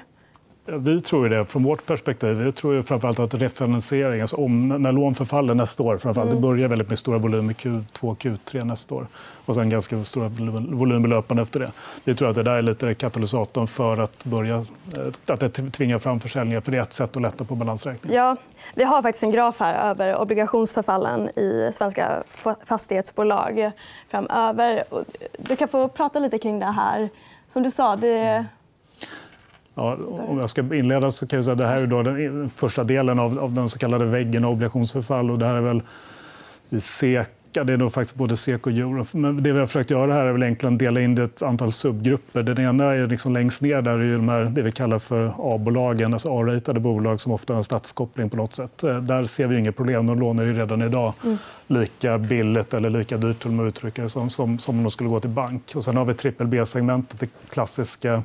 Vi 0.65 1.01
tror 1.01 1.29
det 1.29 1.45
från 1.45 1.63
vårt 1.63 1.85
perspektiv. 1.85 2.29
Vi 2.37 2.51
tror 2.51 2.81
framförallt 2.81 3.19
att 3.19 3.33
refinansiering, 3.33 4.21
alltså 4.21 4.35
om, 4.35 4.67
när 4.67 4.91
lån 4.91 5.15
förfaller 5.15 5.53
nästa 5.53 5.83
år, 5.83 5.97
framförallt, 5.97 6.31
det 6.31 6.37
börjar 6.37 6.67
väldigt 6.67 6.89
med 6.89 6.99
stora 6.99 7.17
volymer 7.17 7.53
Q2, 7.53 7.85
Q3 8.15 8.63
nästa 8.63 8.95
år 8.95 9.07
och 9.45 9.55
sen 9.55 9.69
ganska 9.69 10.03
stora 10.03 10.27
volym- 10.29 10.75
volymbelöpande 10.75 11.43
efter 11.43 11.59
det. 11.59 11.71
Vi 12.03 12.15
tror 12.15 12.29
att 12.29 12.35
det 12.35 12.43
där 12.43 12.51
är 12.55 12.61
lite 12.61 12.93
katalysatorn 12.93 13.67
för 13.67 13.97
att 14.01 14.25
börja 14.25 14.55
eh, 14.55 14.63
att 15.33 15.39
det 15.39 15.49
tvingar 15.49 15.99
fram 15.99 16.19
försäljningar. 16.19 16.61
För 16.61 16.71
det 16.71 16.77
är 16.77 16.81
ett 16.81 16.93
sätt 16.93 17.15
att 17.15 17.21
lätta 17.21 17.43
på 17.45 17.55
balansräkningen. 17.55 18.17
Ja, 18.17 18.35
vi 18.75 18.83
har 18.83 19.01
faktiskt 19.01 19.23
en 19.23 19.31
graf 19.31 19.59
här 19.59 19.89
över 19.89 20.15
obligationsförfallen 20.21 21.27
i 21.39 21.69
svenska 21.73 22.23
fa- 22.29 22.65
fastighetsbolag 22.65 23.71
framöver. 24.09 24.83
Du 25.37 25.55
kan 25.55 25.67
få 25.67 25.87
prata 25.87 26.19
lite 26.19 26.37
kring 26.37 26.59
det 26.59 26.65
här. 26.65 27.09
Som 27.47 27.63
du 27.63 27.71
sa, 27.71 27.95
det... 27.95 28.45
Ja, 29.75 29.97
om 30.27 30.37
jag 30.39 30.49
ska 30.49 30.75
inleda 30.75 31.11
så 31.11 31.27
kan 31.27 31.37
jag 31.37 31.45
säga 31.45 31.51
att 31.51 31.57
det 31.57 31.67
här 31.67 31.81
är 31.81 31.87
då 31.87 32.03
den 32.03 32.49
första 32.49 32.83
delen 32.83 33.19
av, 33.19 33.39
av 33.39 33.53
den 33.53 33.69
så 33.69 33.79
kallade 33.79 34.05
väggen 34.05 34.45
av 34.45 34.51
obligationsförfall. 34.51 35.31
Och 35.31 35.39
det 35.39 35.45
här 35.45 35.55
är 35.55 35.61
väl 35.61 35.81
i 36.69 36.81
SEK 36.81 37.29
Ja, 37.53 37.63
det 37.63 37.73
är 37.73 37.77
nog 37.77 37.93
faktiskt 37.93 38.15
både 38.15 38.37
SEK 38.37 38.67
och 38.67 38.73
euro. 38.73 39.05
Men 39.11 39.43
det 39.43 39.51
vi 39.51 39.59
har 39.59 39.67
försökt 39.67 39.89
göra 39.89 40.13
här 40.13 40.25
är 40.25 40.31
väl 40.31 40.43
egentligen 40.43 40.77
dela 40.77 41.01
in 41.01 41.15
det 41.15 41.21
i 41.21 41.25
ett 41.25 41.41
antal 41.41 41.71
subgrupper. 41.71 42.43
Den 42.43 42.59
ena 42.59 42.83
är 42.83 43.07
liksom 43.07 43.33
längst 43.33 43.61
ner 43.61 43.81
där 43.81 43.99
är 43.99 44.13
de 44.13 44.29
här, 44.29 44.43
det 44.43 44.61
vi 44.61 44.71
kallar 44.71 44.99
för 44.99 45.33
A-bolagen, 45.55 46.13
alltså 46.13 46.39
A-ratade 46.39 46.79
bolag 46.79 47.21
som 47.21 47.31
ofta 47.31 47.53
har 47.53 47.57
en 47.57 47.63
statskoppling 47.63 48.29
på 48.29 48.37
något 48.37 48.53
sätt. 48.53 48.83
Eh, 48.83 49.01
där 49.01 49.25
ser 49.25 49.47
vi 49.47 49.57
inget 49.57 49.75
problem. 49.75 50.07
De 50.07 50.19
lånar 50.19 50.43
ju 50.43 50.53
redan 50.53 50.81
idag 50.81 51.13
mm. 51.23 51.37
lika 51.67 52.17
billigt 52.17 52.73
eller 52.73 52.89
lika 52.89 53.17
dyrt 53.17 53.45
om 53.45 53.67
uttrycker 53.67 54.07
som, 54.07 54.29
som, 54.29 54.59
som 54.59 54.77
om 54.77 54.83
de 54.83 54.91
skulle 54.91 55.09
gå 55.09 55.19
till 55.19 55.29
bank. 55.29 55.71
Och 55.75 55.83
sen 55.83 55.97
har 55.97 56.05
vi 56.05 56.13
trippel 56.13 56.47
B-segmentet, 56.47 57.19
det 57.19 57.29
klassiska 57.49 58.23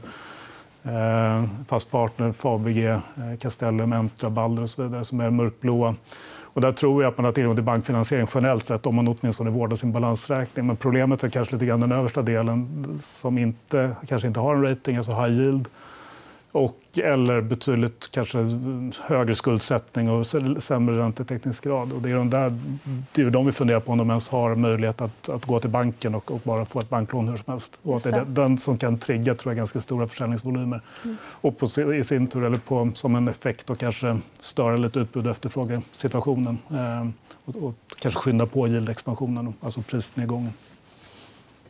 Eh, 0.86 1.44
fast 1.68 1.90
Partner, 1.90 2.32
Fabege, 2.32 2.90
eh, 2.90 3.38
Castellum, 3.40 3.92
Entra, 3.92 4.30
Balder 4.30 4.62
och 4.62 4.70
så 4.70 4.82
vidare 4.82 5.04
som 5.04 5.20
är 5.20 5.30
mörkblåa. 5.30 5.94
Och 6.56 6.60
där 6.60 6.72
tror 6.72 7.02
jag 7.02 7.10
att 7.10 7.16
man 7.18 7.24
har 7.24 7.32
tillgång 7.32 7.54
till 7.54 7.64
bankfinansiering 7.64 8.26
generellt 8.34 8.66
sett 8.66 8.86
om 8.86 8.94
man 8.94 9.08
åtminstone 9.08 9.50
vårdar 9.50 9.76
sin 9.76 9.92
balansräkning. 9.92 10.66
Men 10.66 10.76
problemet 10.76 11.24
är 11.24 11.28
kanske 11.28 11.54
lite 11.54 11.66
grann 11.66 11.80
den 11.80 11.92
översta 11.92 12.22
delen 12.22 12.88
som 13.02 13.38
inte, 13.38 13.90
kanske 14.08 14.28
inte 14.28 14.40
har 14.40 14.54
en 14.54 14.62
rating, 14.62 14.96
alltså 14.96 15.12
high 15.12 15.40
yield 15.40 15.68
och, 16.56 16.80
eller 16.94 17.40
betydligt 17.40 18.10
kanske 18.10 18.38
högre 19.02 19.34
skuldsättning 19.34 20.10
och 20.10 20.26
sämre 20.62 20.98
räntetäckningsgrad. 20.98 21.92
Och 21.92 22.02
det, 22.02 22.10
är 22.10 22.14
de 22.14 22.30
där, 22.30 22.58
det 23.12 23.22
är 23.22 23.30
de 23.30 23.46
vi 23.46 23.52
funderar 23.52 23.80
på 23.80 23.92
om 23.92 23.98
de 23.98 24.10
ens 24.10 24.28
har 24.28 24.54
möjlighet 24.54 25.00
att, 25.00 25.28
att 25.28 25.44
gå 25.44 25.60
till 25.60 25.70
banken 25.70 26.14
och, 26.14 26.30
och, 26.30 26.40
bara 26.44 26.64
få 26.64 26.78
ett 26.78 26.88
banklån 26.88 27.28
hur 27.28 27.36
som 27.36 27.52
helst. 27.52 27.80
Och 27.82 28.00
det 28.00 28.10
är 28.10 28.25
den 28.25 28.58
som 28.58 28.78
kan 28.78 28.96
trigga 28.96 29.34
tror 29.34 29.52
jag, 29.52 29.56
ganska 29.56 29.80
stora 29.80 30.08
försäljningsvolymer. 30.08 30.80
Mm. 31.04 31.16
Och 31.22 31.58
på, 31.58 31.94
i 31.94 32.04
sin 32.04 32.26
tur, 32.26 32.44
eller 32.44 32.58
på, 32.58 32.90
som 32.94 33.16
en 33.16 33.28
effekt, 33.28 33.70
och 33.70 33.78
kanske 33.78 34.18
störa 34.40 34.76
lite 34.76 34.98
utbud 34.98 35.26
och 35.26 35.32
efterfrågesituationen. 35.32 36.58
Eh, 36.70 37.08
och, 37.44 37.64
och 37.64 37.75
kanske 37.98 38.20
skynda 38.20 38.46
på 38.46 38.68
yield-expansionen, 38.68 39.52
alltså 39.60 39.82
prisnedgången. 39.82 40.52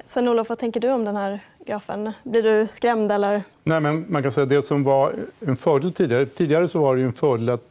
Sven-Olof, 0.06 0.48
vad 0.48 0.58
tänker 0.58 0.80
du 0.80 0.90
om 0.90 1.04
den 1.04 1.16
här 1.16 1.40
grafen? 1.66 2.12
Blir 2.24 2.42
du 2.42 2.66
skrämd? 2.66 3.12
Eller? 3.12 3.42
Nej, 3.64 3.80
men 3.80 4.04
man 4.08 4.22
kan 4.22 4.32
säga 4.32 4.46
det 4.46 4.62
som 4.62 4.84
var 4.84 5.12
en 5.40 5.56
fördel 5.56 5.92
tidigare. 5.92 6.26
Tidigare 6.26 6.68
så 6.68 6.80
var 6.80 6.96
det 6.96 7.02
en 7.02 7.12
fördel 7.12 7.48
att 7.48 7.62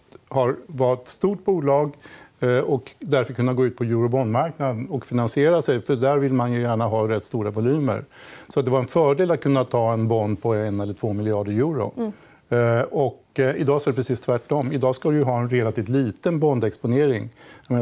vara 0.67 0.93
ett 0.93 1.07
stort 1.07 1.45
bolag 1.45 1.93
eh, 2.39 2.57
och 2.57 2.91
därför 2.99 3.33
kunna 3.33 3.53
gå 3.53 3.65
ut 3.65 3.77
på 3.77 3.83
eurobondmarknaden 3.83 4.87
och 4.89 5.05
finansiera 5.05 5.61
sig. 5.61 5.81
För 5.81 5.95
där 5.95 6.17
vill 6.17 6.33
man 6.33 6.53
ju 6.53 6.61
gärna 6.61 6.85
ha 6.85 7.07
rätt 7.07 7.23
stora 7.23 7.51
volymer. 7.51 8.03
Så 8.49 8.61
det 8.61 8.71
var 8.71 8.79
en 8.79 8.87
fördel 8.87 9.31
att 9.31 9.41
kunna 9.41 9.63
ta 9.63 9.93
en 9.93 10.07
bond 10.07 10.41
på 10.41 10.53
en 10.53 10.79
eller 10.79 10.93
två 10.93 11.13
miljarder 11.13 11.51
euro. 11.51 11.93
Mm. 11.97 12.11
Eh, 12.49 12.81
och 12.81 13.23
eh, 13.39 13.55
idag 13.55 13.81
är 13.81 13.85
det 13.85 13.95
precis 13.95 14.21
tvärtom. 14.21 14.71
Idag 14.71 14.95
ska 14.95 15.09
du 15.09 15.23
ha 15.23 15.39
en 15.39 15.49
relativt 15.49 15.89
liten 15.89 16.39
bondexponering. 16.39 17.29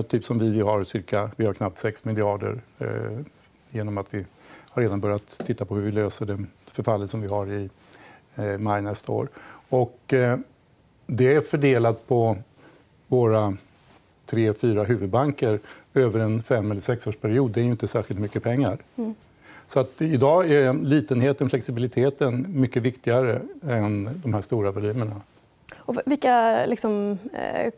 Typ 0.07 0.25
som 0.25 0.39
vi, 0.39 0.51
vi 0.51 0.61
har 0.61 0.83
cirka, 0.83 1.29
vi 1.35 1.45
har 1.45 1.53
knappt 1.53 1.77
6 1.77 2.05
miljarder 2.05 2.61
genom 3.71 3.97
att 3.97 4.13
vi 4.13 4.25
har 4.73 4.81
redan 4.81 4.99
börjat 4.99 5.41
titta 5.45 5.65
på 5.65 5.75
hur 5.75 5.81
vi 5.81 5.91
löser 5.91 6.25
det 6.25 6.37
förfallet 6.65 7.09
som 7.09 7.21
vi 7.21 7.27
har 7.27 7.51
i 7.51 7.69
eh, 8.35 8.57
maj 8.57 8.81
nästa 8.81 9.11
år. 9.11 9.27
Och, 9.69 10.13
eh, 10.13 10.37
det 11.07 11.33
är 11.33 11.41
fördelat 11.41 12.07
på 12.07 12.37
våra 13.07 13.57
tre, 14.25 14.53
fyra 14.53 14.83
huvudbanker 14.83 15.59
över 15.93 16.19
en 16.19 16.43
fem 16.43 16.71
eller 16.71 16.81
sexårsperiod. 16.81 17.51
Det 17.51 17.61
är 17.61 17.65
inte 17.65 17.87
särskilt 17.87 18.19
mycket 18.19 18.43
pengar. 18.43 18.77
Mm. 18.95 19.15
Så 19.67 19.79
att 19.79 20.01
idag 20.01 20.51
är 20.51 20.73
litenheten, 20.73 21.49
flexibiliteten 21.49 22.45
mycket 22.49 22.83
viktigare 22.83 23.41
än 23.67 24.21
de 24.23 24.33
här 24.33 24.41
stora 24.41 24.71
volymerna. 24.71 25.21
Och 25.77 25.97
vilka, 26.05 26.65
liksom, 26.65 27.17
eh, 27.33 27.73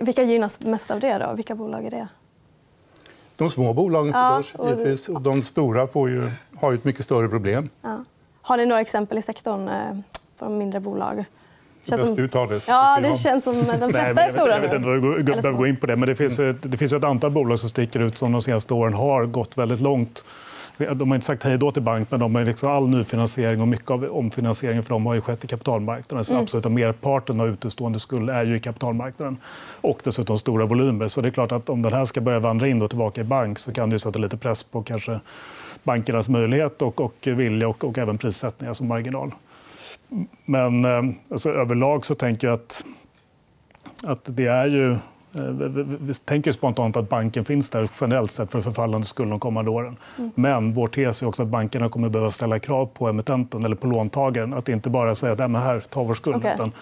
vilka 0.00 0.22
gynnas 0.22 0.60
mest 0.60 0.90
av 0.90 1.00
det? 1.00 1.18
Då? 1.18 1.34
Vilka 1.34 1.54
bolag 1.54 1.84
är 1.84 1.90
det? 1.90 2.08
De 3.36 3.50
små 3.50 3.72
bolagen 3.72 4.12
ja, 4.14 4.42
och... 4.54 4.68
givetvis. 4.68 5.08
Och 5.08 5.20
de 5.20 5.42
stora 5.42 5.86
får 5.86 6.10
ju, 6.10 6.30
har 6.56 6.72
ju 6.72 6.78
ett 6.78 6.84
mycket 6.84 7.04
större 7.04 7.28
problem. 7.28 7.68
Ja. 7.82 8.04
Har 8.42 8.56
ni 8.56 8.66
några 8.66 8.80
exempel 8.80 9.18
i 9.18 9.22
sektorn 9.22 9.68
eh, 9.68 9.74
på 10.38 10.44
de 10.44 10.58
mindre 10.58 10.80
bolag? 10.80 11.24
Det 11.84 11.98
som... 11.98 12.14
du 12.14 12.28
tar 12.28 12.46
det. 12.46 12.68
Ja, 12.68 12.98
det 13.02 13.18
känns 13.18 13.44
som 13.44 13.54
de 13.54 13.62
flesta 13.90 14.22
är 14.22 14.30
stora. 14.30 14.52
Jag 14.52 14.60
vet 14.60 14.74
inte 14.74 14.88
om 14.88 15.14
vi 15.16 15.22
behöver 15.22 15.52
gå 15.52 15.66
in 15.66 15.76
på 15.76 15.86
det. 15.86 15.96
Men 15.96 16.08
det 16.08 16.16
finns, 16.16 16.38
ett, 16.38 16.56
det 16.60 16.76
finns 16.76 16.92
ett 16.92 17.04
antal 17.04 17.30
bolag 17.30 17.58
som 17.58 17.68
sticker 17.68 18.00
ut 18.00 18.18
som 18.18 18.32
de 18.32 18.42
senaste 18.42 18.74
åren 18.74 18.94
har 18.94 19.26
gått 19.26 19.58
väldigt 19.58 19.80
långt 19.80 20.24
de 20.86 21.10
har 21.10 21.14
inte 21.14 21.26
sagt 21.26 21.42
hej 21.42 21.58
då 21.58 21.72
till 21.72 21.82
bank, 21.82 22.10
men 22.10 22.20
de 22.20 22.34
har 22.34 22.44
liksom 22.44 22.70
all 22.70 22.88
nyfinansiering 22.88 23.60
och 23.60 23.68
mycket 23.68 23.90
av 23.90 24.04
omfinansieringen 24.04 24.82
för 24.82 24.90
dem 24.90 25.06
har 25.06 25.14
ju 25.14 25.20
skett 25.20 25.44
i 25.44 25.46
kapitalmarknaden. 25.46 26.24
Så 26.24 26.58
mm. 26.58 26.74
merparten 26.74 27.40
av 27.40 27.48
utestående 27.48 27.98
skuld 27.98 28.30
är 28.30 28.44
ju 28.44 28.56
i 28.56 28.60
kapitalmarknaden. 28.60 29.36
Och 29.80 30.00
dessutom 30.04 30.38
stora 30.38 30.66
volymer. 30.66 31.08
Så 31.08 31.20
det 31.20 31.28
är 31.28 31.32
klart 31.32 31.52
att 31.52 31.68
om 31.68 31.82
den 31.82 31.92
här 31.92 32.04
ska 32.04 32.20
börja 32.20 32.40
vandra 32.40 32.68
in 32.68 32.82
och 32.82 32.90
tillbaka 32.90 33.20
i 33.20 33.24
bank 33.24 33.58
så 33.58 33.72
kan 33.72 33.90
det 33.90 33.98
sätta 33.98 34.18
lite 34.18 34.36
press 34.36 34.62
på 34.62 34.82
kanske 34.82 35.20
bankernas 35.82 36.28
möjlighet 36.28 36.82
och, 36.82 37.00
och 37.00 37.14
vilja 37.22 37.68
och, 37.68 37.84
och 37.84 37.98
även 37.98 38.18
prissättning, 38.18 38.68
alltså 38.68 38.84
marginal. 38.84 39.34
Men 40.44 40.84
eh, 40.84 41.02
alltså, 41.30 41.50
överlag 41.50 42.06
så 42.06 42.14
tänker 42.14 42.46
jag 42.46 42.54
att, 42.54 42.84
att 44.04 44.20
det 44.24 44.46
är 44.46 44.66
ju 44.66 44.96
vi 46.00 46.14
tänker 46.14 46.52
spontant 46.52 46.96
att 46.96 47.08
banken 47.08 47.44
finns 47.44 47.70
där 47.70 47.88
generellt 48.00 48.30
sett 48.30 48.52
för 48.52 48.60
förfallande 48.60 49.06
skuld 49.06 49.30
de 49.30 49.40
kommande 49.40 49.70
åren. 49.70 49.96
Mm. 50.18 50.30
Men 50.34 50.74
vår 50.74 50.88
tes 50.88 51.22
är 51.22 51.26
också 51.26 51.42
att 51.42 51.48
bankerna 51.48 51.88
kommer 51.88 52.08
behöva 52.08 52.30
ställa 52.30 52.58
krav 52.58 52.86
på 52.86 53.08
emittenten 53.08 53.64
eller 53.64 53.76
på 53.76 53.86
låntagaren. 53.86 54.54
Att 54.54 54.68
inte 54.68 54.90
bara 54.90 55.14
säga 55.14 55.32
att 55.32 55.38
här, 55.38 55.80
ta 55.80 56.02
vår 56.02 56.14
skuld. 56.14 56.36
Okay. 56.36 56.54
Utan, 56.54 56.72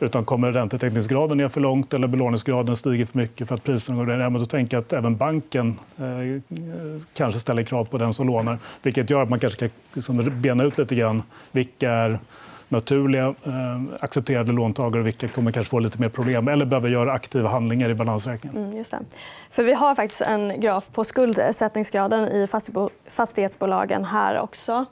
utan 0.00 0.24
kommer 0.24 0.52
räntetäckningsgraden 0.52 1.38
ner 1.38 1.48
för 1.48 1.60
långt 1.60 1.94
eller 1.94 2.08
belåningsgraden 2.08 2.76
stiger 2.76 3.06
för 3.06 3.18
mycket 3.18 3.48
för 3.48 3.54
att 3.54 3.64
priserna 3.64 4.04
går 4.04 4.16
ner, 4.16 4.30
då 4.38 4.46
tänker 4.46 4.76
jag 4.76 4.82
att 4.82 4.92
även 4.92 5.16
banken 5.16 5.78
eh, 5.96 6.56
kanske 7.14 7.40
ställer 7.40 7.62
krav 7.62 7.84
på 7.84 7.98
den 7.98 8.12
som 8.12 8.26
lånar. 8.26 8.58
Vilket 8.82 9.10
gör 9.10 9.22
att 9.22 9.28
man 9.28 9.40
kanske 9.40 9.58
kan 9.58 9.70
liksom 9.94 10.40
bena 10.40 10.64
ut 10.64 10.78
lite 10.78 10.94
grann 10.94 11.22
vilka 11.52 11.92
är 11.92 12.18
naturliga 12.68 13.26
eh, 13.26 13.80
accepterade 14.00 14.52
låntagare 14.52 15.02
vilka 15.02 15.28
kommer 15.28 15.52
kanske 15.52 15.70
få 15.70 15.78
lite 15.78 16.00
mer 16.00 16.08
problem 16.08 16.48
eller 16.48 16.64
behöver 16.64 16.88
göra 16.88 17.12
aktiva 17.12 17.48
handlingar 17.48 17.90
i 17.90 17.94
balansräkningen. 17.94 18.64
Mm, 18.64 18.76
just 18.76 18.90
det. 18.90 18.98
För 19.50 19.62
vi 19.64 19.72
har 19.72 19.94
faktiskt 19.94 20.20
en 20.20 20.60
graf 20.60 20.84
på 20.92 21.04
skuldsättningsgraden 21.04 22.28
i 22.28 22.48
fastighetsbolagen 23.08 24.04
här 24.04 24.40
också. 24.40 24.86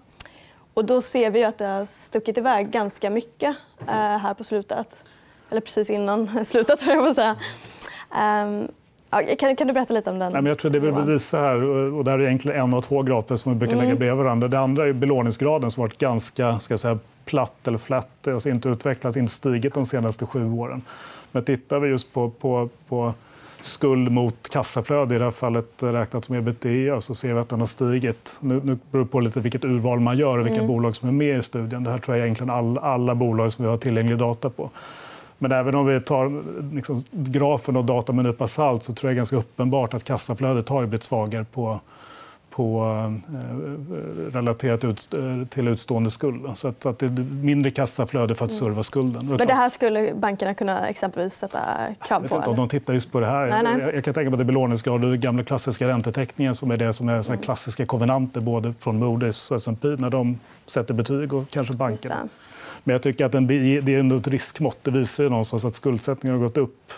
Och 0.75 0.85
då 0.85 1.01
ser 1.01 1.31
vi 1.31 1.45
att 1.45 1.59
det 1.59 1.67
har 1.67 1.85
stuckit 1.85 2.39
iväg 2.39 2.71
ganska 2.71 3.11
mycket 3.11 3.57
eh, 3.81 3.95
här 3.95 4.35
på 4.35 4.45
slutet. 4.45 5.03
Eller 5.51 5.61
precis 5.61 5.91
innan 5.91 6.45
slutet, 6.45 6.87
jag 6.87 7.15
säga. 7.15 7.37
Um, 8.45 8.69
kan, 9.39 9.57
kan, 9.57 9.67
du 9.67 9.73
berätta 9.73 9.95
lite 9.95 10.11
om 10.11 10.19
den? 10.19 10.33
Nej, 10.33 10.43
men 10.43 10.49
jag 10.49 10.59
tror 10.59 10.71
det 10.71 10.79
vi 10.79 10.91
vill 10.91 11.05
visa 11.05 11.39
här, 11.39 11.63
och 11.95 12.05
där 12.05 12.13
är 12.13 12.23
egentligen 12.27 12.61
en 12.61 12.75
av 12.75 12.81
två 12.81 13.03
grafer 13.03 13.37
som 13.37 13.53
vi 13.53 13.59
brukar 13.59 13.77
lägga 13.77 13.87
mm. 13.87 13.99
bredvid 13.99 14.25
varandra. 14.25 14.49
Det 14.49 14.59
andra 14.59 14.89
är 14.89 14.93
belåningsgraden 14.93 15.71
som 15.71 15.81
varit 15.81 15.99
ganska 15.99 16.59
ska 16.59 16.79
säga, 16.79 16.99
platt 17.25 17.69
eller 17.69 17.79
flat, 17.79 18.29
alltså 18.29 18.49
inte 18.49 18.69
utvecklats, 18.69 19.17
inte 19.17 19.33
stigit 19.33 19.75
de 19.75 19.85
senaste 19.85 20.27
sju 20.27 20.53
åren. 20.53 20.83
Men 21.33 21.45
tittar 21.45 21.79
vi 21.79 21.89
just 21.89 22.13
på, 22.13 22.31
på, 22.31 22.69
på 22.89 23.15
skuld 23.61 24.13
mot 24.13 24.49
kassaflöde, 24.49 25.15
i 25.15 25.19
det 25.19 25.25
här 25.25 25.31
fallet 25.31 25.83
räknat 25.83 26.25
som 26.25 26.35
ebitda, 26.35 27.01
så 27.01 27.15
ser 27.15 27.35
vi 27.35 27.41
att 27.41 27.49
den 27.49 27.61
har 27.61 27.67
stigit. 27.67 28.37
Nu, 28.41 28.61
nu 28.65 28.79
beror 28.91 29.05
det 29.05 29.11
på 29.11 29.21
lite 29.21 29.41
vilket 29.41 29.65
urval 29.65 30.01
man 30.01 30.19
gör 30.19 30.39
och 30.39 30.47
vilka 30.47 30.59
mm. 30.59 30.69
bolag 30.69 30.97
som 30.97 31.09
är 31.09 31.13
med 31.13 31.39
i 31.39 31.43
studien. 31.43 31.85
Det 31.85 31.91
här 31.91 31.99
tror 31.99 32.17
jag 32.17 32.25
egentligen 32.27 32.51
all, 32.51 32.79
alla 32.79 33.15
bolag 33.15 33.53
som 33.53 33.65
vi 33.65 33.71
har 33.71 33.79
tillgänglig 33.79 34.19
data 34.19 34.51
på. 34.51 34.71
Men 35.39 35.53
även 35.53 35.75
om 35.75 35.87
vi 35.87 36.01
tar 36.01 36.43
liksom, 36.75 37.03
grafen 37.11 37.77
och 37.77 37.85
data 37.85 38.13
med 38.13 38.27
en 38.27 38.31
nypa 38.31 38.49
salt 38.49 38.83
så 38.83 38.93
tror 38.95 39.11
jag 39.11 39.17
ganska 39.17 39.37
uppenbart 39.37 39.95
att 39.95 40.05
kassaflödet 40.05 40.69
har 40.69 40.87
blivit 40.87 41.03
svagare 41.03 41.45
på, 41.45 41.81
på, 42.55 42.85
eh, 43.43 44.33
relaterat 44.33 44.85
ut, 44.85 45.15
eh, 45.15 45.47
till 45.49 45.69
utstående 45.69 46.11
skuld. 46.11 46.47
Så 46.55 46.69
att, 46.69 46.87
att 46.87 46.99
det 46.99 47.07
är 47.07 47.11
mindre 47.45 47.71
kassaflöde 47.71 48.35
för 48.35 48.45
att 48.45 48.53
serva 48.53 48.83
skulden. 48.83 49.27
Men 49.27 49.47
det 49.47 49.55
här 49.55 49.69
skulle 49.69 50.15
bankerna 50.15 50.55
kunna 50.55 50.89
exempelvis 50.89 51.35
sätta 51.35 51.59
krav 52.09 52.21
på? 52.21 52.27
Jag 52.27 52.31
vet 52.31 52.33
inte 52.33 52.51
om 52.51 52.57
de 52.57 52.69
tittar 52.69 52.93
just 52.95 53.13
på 53.13 53.21
det 53.21 53.27
här. 53.27 53.47
Nej, 53.47 53.63
nej. 53.63 53.95
Jag 53.95 54.05
kan 54.05 54.15
tänka 54.15 54.31
mig 54.31 54.35
att 54.35 54.39
det 54.39 54.43
är 54.43 54.45
belåningsgrad 54.45 55.05
och 55.05 55.11
den 55.11 55.21
gamla 55.21 55.45
klassiska 55.45 55.89
räntetäckningen 55.89 56.55
som 56.55 56.71
är 56.71 56.77
det 56.77 56.93
som 56.93 57.09
är 57.09 57.23
så 57.23 57.37
klassiska 57.37 57.87
kovenanter 57.87 58.41
både 58.41 58.75
från 58.81 59.05
Moody's 59.05 59.51
och 59.51 59.57
S&P 59.57 59.89
när 59.99 60.11
de 60.11 60.39
sätter 60.67 60.95
betyg 60.95 61.35
och 61.35 61.51
kanske 61.51 61.75
bankerna. 61.75 62.29
Men 62.85 62.93
jag 62.95 63.03
tycker 63.03 63.25
att 63.25 63.33
det 63.33 63.39
är 63.39 63.89
ändå 63.89 64.17
ett 64.17 64.29
riskmått. 64.29 64.79
Det 64.83 64.91
visar 64.91 65.25
ju 65.25 65.31
någonstans 65.31 65.65
att 65.65 65.75
skuldsättningen 65.75 66.39
har 66.39 66.47
gått 66.47 66.57
upp 66.57 66.93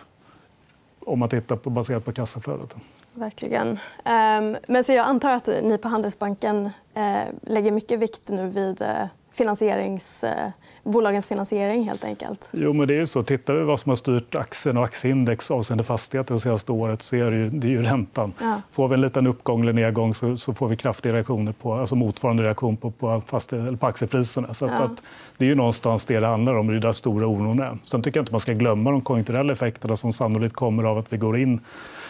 om 1.00 1.18
man 1.18 1.28
tittar 1.28 1.56
på, 1.56 1.70
baserat 1.70 2.04
på 2.04 2.12
kassaflödet. 2.12 2.76
Verkligen. 3.16 3.78
Ehm, 4.04 4.56
men 4.68 4.84
så 4.84 4.92
jag 4.92 5.06
antar 5.06 5.30
att 5.30 5.46
ni 5.46 5.78
på 5.78 5.88
Handelsbanken 5.88 6.70
eh, 6.94 7.22
lägger 7.42 7.70
mycket 7.70 7.98
vikt 7.98 8.28
nu 8.28 8.48
vid 8.48 8.82
eh, 8.82 9.06
finansierings, 9.36 10.24
eh, 10.24 10.50
bolagens 10.82 11.26
finansiering 11.26 11.84
helt 11.84 12.04
enkelt. 12.04 12.48
Jo, 12.52 12.72
men 12.72 12.88
det 12.88 12.98
är 12.98 13.04
så. 13.04 13.22
Tittar 13.22 13.54
vi 13.54 13.62
vad 13.62 13.80
som 13.80 13.90
har 13.90 13.96
styrt 13.96 14.34
aktien 14.34 14.76
och 14.76 14.84
aktieindex 14.84 15.50
avseende 15.50 15.84
fastigheter 15.84 16.34
det 16.34 16.40
senaste 16.40 16.72
året 16.72 17.02
så 17.02 17.16
är 17.16 17.30
det 17.30 17.36
ju, 17.36 17.50
det 17.50 17.66
är 17.66 17.70
ju 17.70 17.82
räntan. 17.82 18.32
Ja. 18.40 18.62
Får 18.72 18.88
vi 18.88 18.94
en 18.94 19.00
liten 19.00 19.26
uppgång 19.26 19.62
eller 19.62 19.72
nedgång 19.72 20.14
så, 20.14 20.36
så 20.36 20.54
får 20.54 20.68
vi 20.68 20.76
kraftiga 20.76 21.12
reaktioner 21.12 21.52
på, 21.52 21.74
alltså 21.74 21.96
motsvarande 21.96 22.42
reaktion 22.42 22.76
på, 22.76 22.90
på, 22.90 23.22
fastighet, 23.26 23.68
eller 23.68 23.78
på 23.78 23.86
aktiepriserna. 23.86 24.54
Så 24.54 24.64
att, 24.64 24.72
ja. 24.72 24.78
att, 24.78 25.02
det 25.36 25.44
är 25.44 25.48
ju 25.48 25.54
någonstans 25.54 26.04
det 26.04 26.20
det 26.20 26.26
handlar 26.26 26.54
om. 26.54 26.66
Det 26.66 26.74
är 26.74 26.80
där 26.80 26.92
stora 26.92 27.26
oron 27.26 27.60
är. 27.60 27.78
Sen 27.84 28.02
tycker 28.02 28.18
jag 28.18 28.22
inte 28.22 28.32
man 28.32 28.40
ska 28.40 28.52
glömma 28.52 28.90
de 28.90 29.00
konjunkturella 29.00 29.52
effekterna 29.52 29.96
som 29.96 30.12
sannolikt 30.12 30.54
kommer 30.54 30.84
av 30.84 30.98
att 30.98 31.12
vi 31.12 31.16
går 31.16 31.38
in 31.38 31.60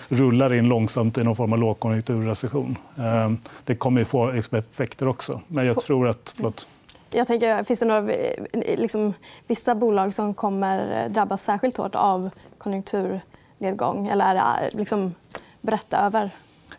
rullar 0.08 0.54
in 0.54 0.68
långsamt 0.68 1.18
i 1.18 1.24
någon 1.24 1.36
form 1.36 1.52
av 1.52 1.58
lågkonjunkturrecession. 1.58 2.76
Ehm, 2.98 3.38
det 3.64 3.74
kommer 3.74 4.02
att 4.02 4.08
få 4.08 4.30
effekter 4.30 5.08
också. 5.08 5.40
Men 5.46 5.66
jag 5.66 5.80
tror 5.80 6.08
att... 6.08 6.34
Förlåt. 6.36 6.66
Jag 7.10 7.26
tänker, 7.26 7.64
finns 7.64 7.80
det 7.80 7.86
några, 7.86 8.12
eh, 8.12 8.44
liksom, 8.78 9.14
vissa 9.46 9.74
bolag 9.74 10.14
som 10.14 10.34
kommer 10.34 11.08
drabbas 11.08 11.44
särskilt 11.44 11.76
hårt 11.76 11.94
av 11.94 12.30
konjunkturnedgång? 12.58 14.06
Eller 14.06 14.24
är 14.24 14.34
det 14.34 14.78
liksom, 14.78 15.14
berätta 15.60 15.98
över 15.98 16.30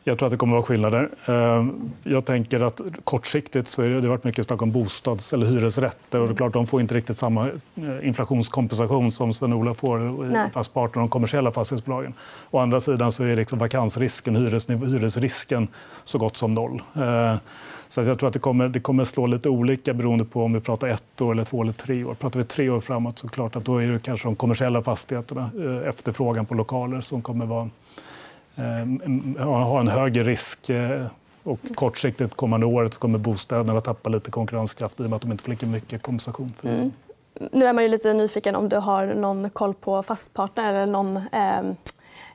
jag 0.07 0.17
tror 0.17 0.27
att 0.27 0.31
det 0.31 0.37
kommer 0.37 0.53
att 0.53 0.57
vara 0.57 0.65
skillnader. 0.65 1.09
Ehm, 1.25 1.91
jag 2.03 2.25
tänker 2.25 2.59
att 2.59 2.81
kortsiktigt 3.03 3.67
så 3.67 3.81
är 3.81 3.89
det, 3.89 3.95
det 3.95 4.01
har 4.01 4.09
varit 4.09 4.23
mycket 4.23 4.45
snack 4.45 4.61
om 4.61 4.71
bostads 4.71 5.33
eller 5.33 5.45
hyresrätter. 5.45 6.21
Och 6.21 6.27
det 6.27 6.33
är 6.33 6.35
klart, 6.35 6.53
de 6.53 6.67
får 6.67 6.81
inte 6.81 6.95
riktigt 6.95 7.17
samma 7.17 7.47
eh, 7.47 8.07
inflationskompensation 8.07 9.11
som 9.11 9.33
Sven-Olof 9.33 9.77
får 9.77 10.25
i 10.25 10.49
fast 10.53 10.73
part 10.73 10.93
de 10.93 11.09
kommersiella 11.09 11.51
fastighetsbolagen. 11.51 12.13
Å 12.51 12.59
andra 12.59 12.81
sidan 12.81 13.11
så 13.11 13.23
är 13.23 13.35
liksom 13.35 13.59
vakansrisken, 13.59 14.35
hyres, 14.35 14.69
hyresrisken 14.69 15.67
så 16.03 16.17
gott 16.17 16.37
som 16.37 16.53
noll. 16.53 16.81
Så 17.89 18.01
jag 18.01 18.19
tror 18.19 18.27
att 18.27 18.33
det 18.33 18.39
kommer, 18.39 18.69
det 18.69 18.79
kommer 18.79 19.05
slå 19.05 19.27
lite 19.27 19.49
olika 19.49 19.93
beroende 19.93 20.25
på 20.25 20.43
om 20.43 20.53
vi 20.53 20.59
pratar 20.59 20.87
ett 20.87 21.21
år, 21.21 21.31
eller 21.31 21.43
två 21.43 21.61
eller 21.61 21.71
tre 21.71 22.03
år. 22.03 22.13
Pratar 22.13 22.39
vi 22.39 22.45
tre 22.45 22.69
år 22.69 22.81
framåt 22.81 23.19
så 23.19 23.27
klart 23.27 23.55
att 23.55 23.65
då 23.65 23.77
är 23.77 23.87
det 23.87 23.99
kanske 23.99 24.27
de 24.27 24.35
kommersiella 24.35 24.81
fastigheterna, 24.81 25.49
eh, 25.59 25.89
efterfrågan 25.89 26.45
på 26.45 26.53
lokaler 26.53 27.01
som 27.01 27.21
kommer 27.21 27.45
vara 27.45 27.69
Eh, 28.57 29.45
ha 29.45 29.79
en 29.79 29.87
högre 29.87 30.23
risk. 30.23 30.69
Eh, 30.69 31.05
och 31.43 31.59
kortsiktigt 31.75 32.35
kommande 32.35 32.65
året 32.65 32.93
så 32.93 32.99
kommer 32.99 33.17
bostäderna 33.17 33.81
tappa 33.81 34.09
lite 34.09 34.31
konkurrenskraft 34.31 34.99
i 34.99 35.03
och 35.03 35.09
med 35.09 35.15
att 35.15 35.21
de 35.21 35.31
inte 35.31 35.43
får 35.43 35.51
lika 35.51 35.65
mycket 35.65 36.01
kompensation. 36.01 36.53
För 36.57 36.69
mm. 36.69 36.91
Nu 37.51 37.65
är 37.65 37.73
man 37.73 37.83
ju 37.83 37.89
lite 37.89 38.13
nyfiken 38.13 38.55
om 38.55 38.69
du 38.69 38.77
har 38.77 39.05
någon 39.05 39.49
koll 39.49 39.73
på 39.73 40.03
Fastpartner 40.03 40.69
eller 40.69 40.91
någon 40.91 41.17
eh, 41.17 41.61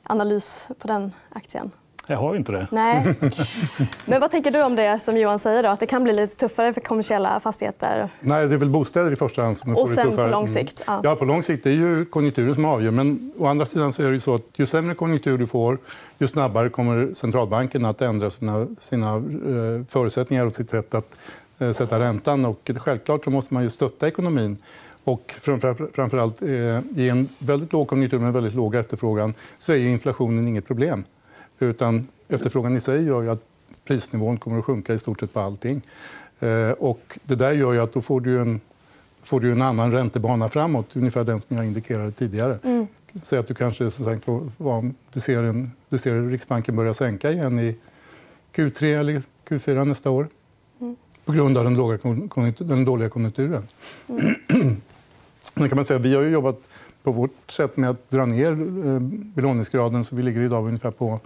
analys 0.02 0.68
på 0.78 0.88
den 0.88 1.12
aktien. 1.28 1.70
Jag 2.06 2.16
har 2.16 2.36
inte 2.36 2.52
det. 2.52 2.66
Nej. 2.70 3.14
Men 4.04 4.20
vad 4.20 4.30
tänker 4.30 4.50
du 4.50 4.62
om 4.62 4.76
det 4.76 4.98
som 4.98 5.16
Johan 5.16 5.38
säger? 5.38 5.62
Då? 5.62 5.68
Att 5.68 5.80
det 5.80 5.86
kan 5.86 6.04
bli 6.04 6.12
lite 6.12 6.36
tuffare 6.36 6.72
för 6.72 6.80
kommersiella 6.80 7.40
fastigheter? 7.40 8.08
Nej, 8.20 8.48
det 8.48 8.54
är 8.54 8.58
väl 8.58 8.70
bostäder 8.70 9.12
i 9.12 9.16
första 9.16 9.42
hand 9.42 9.58
som 9.58 9.76
Och 9.76 9.88
sen 9.88 10.10
tuffare. 10.10 10.28
på 10.28 10.32
lång 10.32 10.48
sikt? 10.48 10.82
Ja. 10.86 11.00
ja. 11.04 11.16
på 11.16 11.24
lång 11.24 11.42
sikt. 11.42 11.64
Det 11.64 11.70
är 11.70 11.74
ju 11.74 12.04
konjunkturen 12.04 12.54
som 12.54 12.64
avgör. 12.64 12.90
Men 12.90 13.32
å 13.38 13.46
andra 13.46 13.66
sidan 13.66 13.92
så 13.92 14.02
är 14.02 14.10
det 14.10 14.20
så 14.20 14.34
att 14.34 14.46
ju 14.54 14.66
sämre 14.66 14.94
konjunktur 14.94 15.38
du 15.38 15.46
får 15.46 15.78
ju 16.22 16.28
snabbare 16.28 16.68
kommer 16.68 17.14
centralbanken 17.14 17.84
att 17.84 18.02
ändra 18.02 18.30
sina, 18.30 18.66
sina 18.80 19.16
eh, 19.16 19.84
förutsättningar 19.88 20.46
och 20.46 20.54
sitt 20.54 20.70
sätt 20.70 20.94
att 20.94 21.20
eh, 21.58 21.72
sätta 21.72 22.00
räntan. 22.00 22.44
Och 22.44 22.70
självklart 22.76 23.24
så 23.24 23.30
måste 23.30 23.54
man 23.54 23.62
ju 23.62 23.70
stötta 23.70 24.08
ekonomin. 24.08 24.56
Och 25.04 25.34
framför 25.40 26.16
allt, 26.16 26.42
eh, 26.42 26.48
I 26.96 27.08
en 27.08 27.28
väldigt 27.38 27.72
låg 27.72 27.88
konjunktur 27.88 28.18
med 28.18 28.32
väldigt 28.32 28.54
låg 28.54 28.74
efterfrågan 28.74 29.34
så 29.58 29.72
är 29.72 29.76
inflationen 29.76 30.48
inget 30.48 30.66
problem. 30.66 31.04
Utan 31.62 32.08
efterfrågan 32.28 32.76
i 32.76 32.80
sig 32.80 33.04
gör 33.04 33.22
ju 33.22 33.30
att 33.30 33.42
prisnivån 33.84 34.36
kommer 34.36 34.58
att 34.58 34.64
sjunka 34.64 34.94
i 34.94 34.98
stort 34.98 35.20
sett 35.20 35.32
på 35.32 35.40
allting. 35.40 35.82
Eh, 36.40 36.70
och 36.70 37.18
det 37.22 37.34
där 37.34 37.52
gör 37.52 37.72
ju 37.72 37.80
att 37.80 37.92
då 37.92 38.00
får 38.00 38.20
du 38.20 38.40
en, 38.40 38.60
får 39.22 39.40
du 39.40 39.52
en 39.52 39.62
annan 39.62 39.92
räntebana 39.92 40.48
framåt, 40.48 40.96
ungefär 40.96 41.24
den 41.24 41.40
som 41.40 41.56
jag 41.56 41.66
indikerade 41.66 42.12
tidigare. 42.12 42.58
Mm. 42.64 42.86
Säg 43.24 43.38
att 43.38 43.48
du 43.48 43.54
kanske 43.54 43.90
som 43.90 44.04
sagt, 44.04 44.26
du 45.12 45.20
ser, 45.20 45.42
en, 45.42 45.70
du 45.88 45.98
ser 45.98 46.30
Riksbanken 46.30 46.76
börja 46.76 46.94
sänka 46.94 47.30
igen 47.30 47.58
i 47.58 47.76
Q3 48.54 49.00
eller 49.00 49.22
Q4 49.48 49.84
nästa 49.84 50.10
år 50.10 50.28
mm. 50.80 50.96
på 51.24 51.32
grund 51.32 51.58
av 51.58 51.64
den, 51.64 51.74
låga, 51.74 51.98
den 52.58 52.84
dåliga 52.84 53.08
konjunkturen. 53.08 53.66
Mm. 54.08 54.76
kan 55.68 55.76
man 55.76 55.84
säga, 55.84 55.98
vi 55.98 56.14
har 56.14 56.22
jobbat 56.22 56.60
på 57.02 57.12
vårt 57.12 57.50
sätt 57.50 57.76
med 57.76 57.90
att 57.90 58.10
dra 58.10 58.26
ner 58.26 58.50
eh, 58.50 59.00
belåningsgraden. 59.34 60.04
Så 60.04 60.16
vi 60.16 60.22
ligger 60.22 60.40
idag 60.40 60.66
ungefär 60.66 60.90
på 60.90 61.20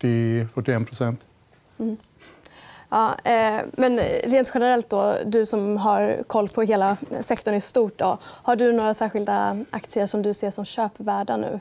40, 0.00 0.46
41 0.54 0.86
procent. 0.86 1.20
Mm. 1.78 1.96
Ja, 2.88 3.14
eh, 3.24 3.60
men 3.72 4.00
rent 4.24 4.50
generellt, 4.54 4.90
då, 4.90 5.16
du 5.26 5.46
som 5.46 5.76
har 5.76 6.22
koll 6.26 6.48
på 6.48 6.62
hela 6.62 6.96
sektorn 7.20 7.54
i 7.54 7.60
stort 7.60 7.98
då, 7.98 8.18
har 8.22 8.56
du 8.56 8.72
några 8.72 8.94
särskilda 8.94 9.64
aktier 9.70 10.06
som 10.06 10.22
du 10.22 10.34
ser 10.34 10.50
som 10.50 10.64
köpvärda 10.64 11.36
nu? 11.36 11.60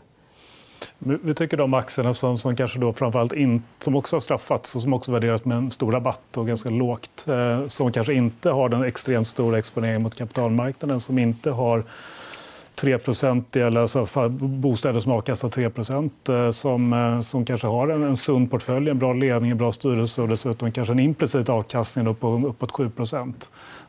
Vi 0.99 1.33
tycker 1.33 1.57
de 1.57 1.73
aktierna 1.73 2.13
som, 2.13 2.37
som 2.37 2.55
kanske 2.55 2.79
då 2.79 2.93
framförallt 2.93 3.33
in, 3.33 3.63
som 3.79 3.95
också 3.95 4.15
har 4.15 4.21
straffats 4.21 4.75
och 4.75 4.81
som 4.81 4.93
också 4.93 5.11
värderas 5.11 5.45
med 5.45 5.57
en 5.57 5.71
stor 5.71 5.91
rabatt 5.91 6.37
och 6.37 6.47
ganska 6.47 6.69
lågt 6.69 7.25
eh, 7.27 7.67
som 7.67 7.91
kanske 7.91 8.13
inte 8.13 8.49
har 8.49 8.69
den 8.69 8.83
extremt 8.83 9.27
stora 9.27 9.57
exponeringen 9.57 10.03
mot 10.03 10.15
kapitalmarknaden 10.15 10.99
som 10.99 11.19
inte 11.19 11.51
har 11.51 11.83
3% 12.83 13.67
eller 13.67 13.81
alltså 13.81 14.29
bostäder 14.39 14.99
som 14.99 15.11
avkastar 15.11 15.49
3 15.49 15.65
eh, 15.65 16.51
som, 16.51 16.93
eh, 16.93 17.19
som 17.19 17.45
kanske 17.45 17.67
har 17.67 17.87
en, 17.87 18.03
en 18.03 18.17
sund 18.17 18.51
portfölj, 18.51 18.89
en 18.89 18.99
bra 18.99 19.13
ledning, 19.13 19.51
en 19.51 19.57
bra 19.57 19.71
styrelse 19.71 20.21
och 20.21 20.27
dessutom 20.27 20.71
kanske 20.71 20.93
en 20.93 20.99
implicit 20.99 21.49
avkastning 21.49 22.15
på 22.15 22.27
uppåt 22.27 22.71
7 22.71 22.91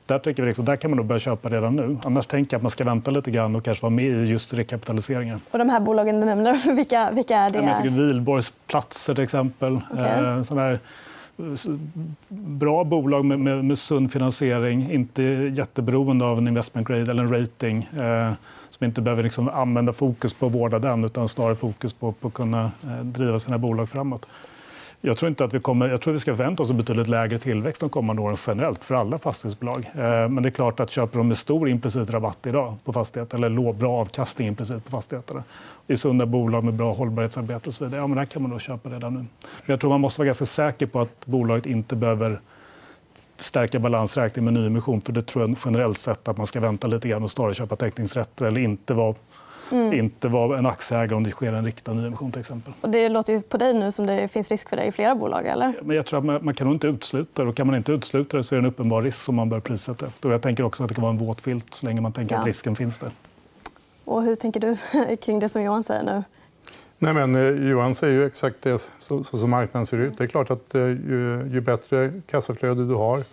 där, 0.06 0.18
tycker 0.18 0.42
vi 0.42 0.48
liksom, 0.48 0.64
där 0.64 0.76
kan 0.76 0.90
man 0.90 0.96
nog 0.96 1.06
börja 1.06 1.18
köpa 1.18 1.50
redan 1.50 1.76
nu. 1.76 1.96
Annars 2.04 2.26
tänker 2.26 2.54
jag 2.54 2.58
att 2.58 2.62
man 2.62 2.70
ska 2.70 2.84
vänta 2.84 3.10
lite 3.10 3.30
grann 3.30 3.56
och 3.56 3.64
kanske 3.64 3.82
vara 3.82 3.94
med 3.94 4.04
i 4.04 4.24
just 4.24 4.54
rekapitaliseringen. 4.54 5.40
Och 5.50 5.58
de 5.58 5.68
här 5.68 5.80
bolagen 5.80 6.20
du 6.20 6.26
nämner, 6.26 6.74
vilka, 6.76 7.10
vilka 7.10 7.36
är 7.36 7.50
det? 7.50 7.58
Jag 7.58 7.76
tycker 7.76 7.96
Wihlborgs 7.96 8.52
platser 8.66 9.14
till 9.14 9.24
exempel. 9.24 9.80
Okay. 9.90 10.24
Eh, 10.24 10.56
här, 10.56 10.78
bra 12.28 12.84
bolag 12.84 13.24
med, 13.24 13.40
med, 13.40 13.64
med 13.64 13.78
sund 13.78 14.12
finansiering, 14.12 14.92
inte 14.92 15.22
jätteberoende 15.22 16.24
av 16.24 16.38
en 16.38 16.48
investment 16.48 16.88
grade 16.88 17.10
eller 17.10 17.22
en 17.22 17.40
rating. 17.40 17.88
Eh, 17.96 18.32
som 18.84 18.88
inte 18.88 19.02
behöver 19.02 19.22
liksom 19.22 19.48
använda 19.48 19.92
fokus 19.92 20.34
på 20.34 20.46
att 20.46 20.52
vårda 20.52 20.78
den 20.78 21.04
utan 21.04 21.28
snarare 21.28 21.56
fokus 21.56 21.92
på, 21.92 22.12
på 22.12 22.28
att 22.28 22.34
kunna 22.34 22.70
eh, 22.84 23.04
driva 23.04 23.38
sina 23.38 23.58
bolag 23.58 23.88
framåt. 23.88 24.28
Jag 25.00 25.16
tror, 25.16 25.28
inte 25.28 25.44
att 25.44 25.54
vi 25.54 25.60
kommer, 25.60 25.88
jag 25.88 26.00
tror 26.00 26.12
vi 26.12 26.20
ska 26.20 26.36
förvänta 26.36 26.62
oss 26.62 26.70
en 26.70 26.76
betydligt 26.76 27.08
lägre 27.08 27.38
tillväxt 27.38 27.80
de 27.80 27.90
kommande 27.90 28.22
åren 28.22 28.36
generellt 28.46 28.84
för 28.84 28.94
alla 28.94 29.18
fastighetsbolag. 29.18 29.90
Eh, 29.94 30.28
men 30.28 30.42
det 30.42 30.48
är 30.48 30.50
klart 30.50 30.80
att 30.80 30.90
köper 30.90 31.18
de 31.18 31.28
med 31.28 31.36
stor 31.36 31.68
implicit 31.68 32.10
rabatt 32.10 32.46
idag 32.46 32.76
på 32.84 32.92
fastigheter 32.92 33.44
eller 33.44 33.72
bra 33.72 34.00
avkastning 34.00 34.48
implicit 34.48 34.84
på 34.84 34.90
fastigheterna 34.90 35.44
i 35.86 35.96
sunda 35.96 36.26
bolag 36.26 36.64
med 36.64 36.74
bra 36.74 36.92
hållbarhetsarbete 36.92 37.68
och 37.68 37.74
så 37.74 37.84
vidare, 37.84 38.00
ja, 38.00 38.06
men 38.06 38.18
det 38.18 38.26
kan 38.26 38.42
man 38.42 38.50
då 38.50 38.58
köpa 38.58 38.90
redan 38.90 39.14
nu. 39.14 39.18
Men 39.18 39.28
jag 39.66 39.80
tror 39.80 39.90
man 39.90 40.00
måste 40.00 40.20
vara 40.20 40.26
ganska 40.26 40.46
säker 40.46 40.86
på 40.86 41.00
att 41.00 41.26
bolaget 41.26 41.66
inte 41.66 41.96
behöver 41.96 42.40
stärka 43.44 43.78
balansräkning 43.78 44.44
med 44.44 44.54
nyemission. 44.54 45.00
För 45.00 45.12
det 45.12 45.22
tror 45.22 45.48
jag 45.48 45.56
generellt 45.64 45.98
sett 45.98 46.28
att 46.28 46.36
man 46.36 46.46
ska 46.46 46.60
vänta 46.60 46.86
lite 46.86 47.08
grann 47.08 47.22
och 47.22 47.30
snarare 47.30 47.54
köpa 47.54 47.76
teckningsrätter 47.76 48.46
eller 48.46 48.60
inte 48.60 48.94
vara 48.94 49.14
Mm. 49.70 49.92
inte 49.92 50.28
vara 50.28 50.58
en 50.58 50.66
aktieägare 50.66 51.14
om 51.14 51.24
det 51.24 51.30
sker 51.30 51.52
en 51.52 51.64
riktad 51.64 51.92
nyemission. 51.92 52.32
Till 52.32 52.40
exempel. 52.40 52.72
Och 52.80 52.90
det 52.90 53.08
låter 53.08 53.40
på 53.40 53.56
dig 53.56 53.74
nu 53.74 53.92
som 53.92 54.06
det 54.06 54.28
finns 54.28 54.50
risk 54.50 54.68
för 54.68 54.76
det 54.76 54.84
i 54.84 54.92
flera 54.92 55.14
bolag. 55.14 55.46
Eller? 55.46 55.74
Men 55.82 55.96
jag 55.96 56.06
tror 56.06 56.18
att 56.18 56.24
man, 56.24 56.44
man 56.44 56.54
kan 56.54 56.66
nog 56.66 56.76
inte 56.76 56.86
utesluta 56.86 57.44
det. 57.44 57.52
kan 57.52 57.66
man 57.66 57.76
inte 57.76 57.92
utesluta 57.92 58.36
det 58.36 58.42
så 58.42 58.54
är 58.54 58.56
det 58.56 58.66
en 58.66 58.70
uppenbar 58.70 59.02
risk 59.02 59.18
som 59.18 59.34
man 59.34 59.48
bör 59.48 59.60
prissätta 59.60 60.06
efter. 60.06 60.28
Och 60.28 60.34
jag 60.34 60.42
tänker 60.42 60.62
också 60.64 60.82
att 60.82 60.88
det 60.88 60.94
kan 60.94 61.02
vara 61.02 61.12
en 61.12 61.18
våt 61.18 61.40
filt 61.40 61.74
så 61.74 61.86
länge 61.86 62.00
man 62.00 62.12
tänker 62.12 62.34
ja. 62.34 62.40
att 62.40 62.46
risken 62.46 62.76
finns 62.76 62.98
där. 62.98 63.10
Och 64.04 64.22
hur 64.22 64.34
tänker 64.34 64.60
du 64.60 64.76
kring 65.16 65.38
det 65.38 65.48
som 65.48 65.62
Johan 65.62 65.84
säger 65.84 66.02
nu? 66.02 66.22
Nej, 66.98 67.14
men, 67.14 67.34
eh, 67.36 67.68
Johan 67.70 67.94
säger 67.94 68.14
ju 68.14 68.26
exakt 68.26 68.62
det 68.62 68.90
så, 68.98 69.24
så 69.24 69.38
som 69.38 69.50
marknaden 69.50 69.86
ser 69.86 69.98
ut. 69.98 70.18
Det 70.18 70.24
är 70.24 70.28
klart 70.28 70.50
att 70.50 70.74
eh, 70.74 70.82
ju, 70.82 71.48
ju 71.50 71.60
bättre 71.60 72.12
kassaflöde 72.26 72.86
du 72.86 72.94
har 72.94 73.24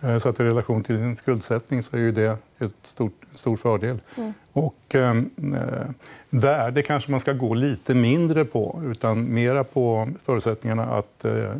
Eh, 0.00 0.18
så 0.18 0.28
att 0.28 0.40
i 0.40 0.42
relation 0.42 0.82
till 0.82 0.96
din 0.96 1.16
skuldsättning 1.16 1.82
så 1.82 1.96
är 1.96 2.00
ju 2.00 2.12
det 2.12 2.38
en 2.58 2.72
stort, 2.82 3.22
stor 3.34 3.56
fördel. 3.56 3.98
Mm. 4.16 4.34
Och, 4.52 4.94
ehm, 4.94 5.30
eh, 5.54 5.90
värde 6.30 6.82
kanske 6.82 7.10
man 7.10 7.20
ska 7.20 7.32
gå 7.32 7.54
lite 7.54 7.94
mindre 7.94 8.44
på 8.44 8.82
utan 8.86 9.34
mera 9.34 9.64
på 9.64 10.08
förutsättningarna 10.22 10.84
att 10.84 11.24
eh, 11.24 11.52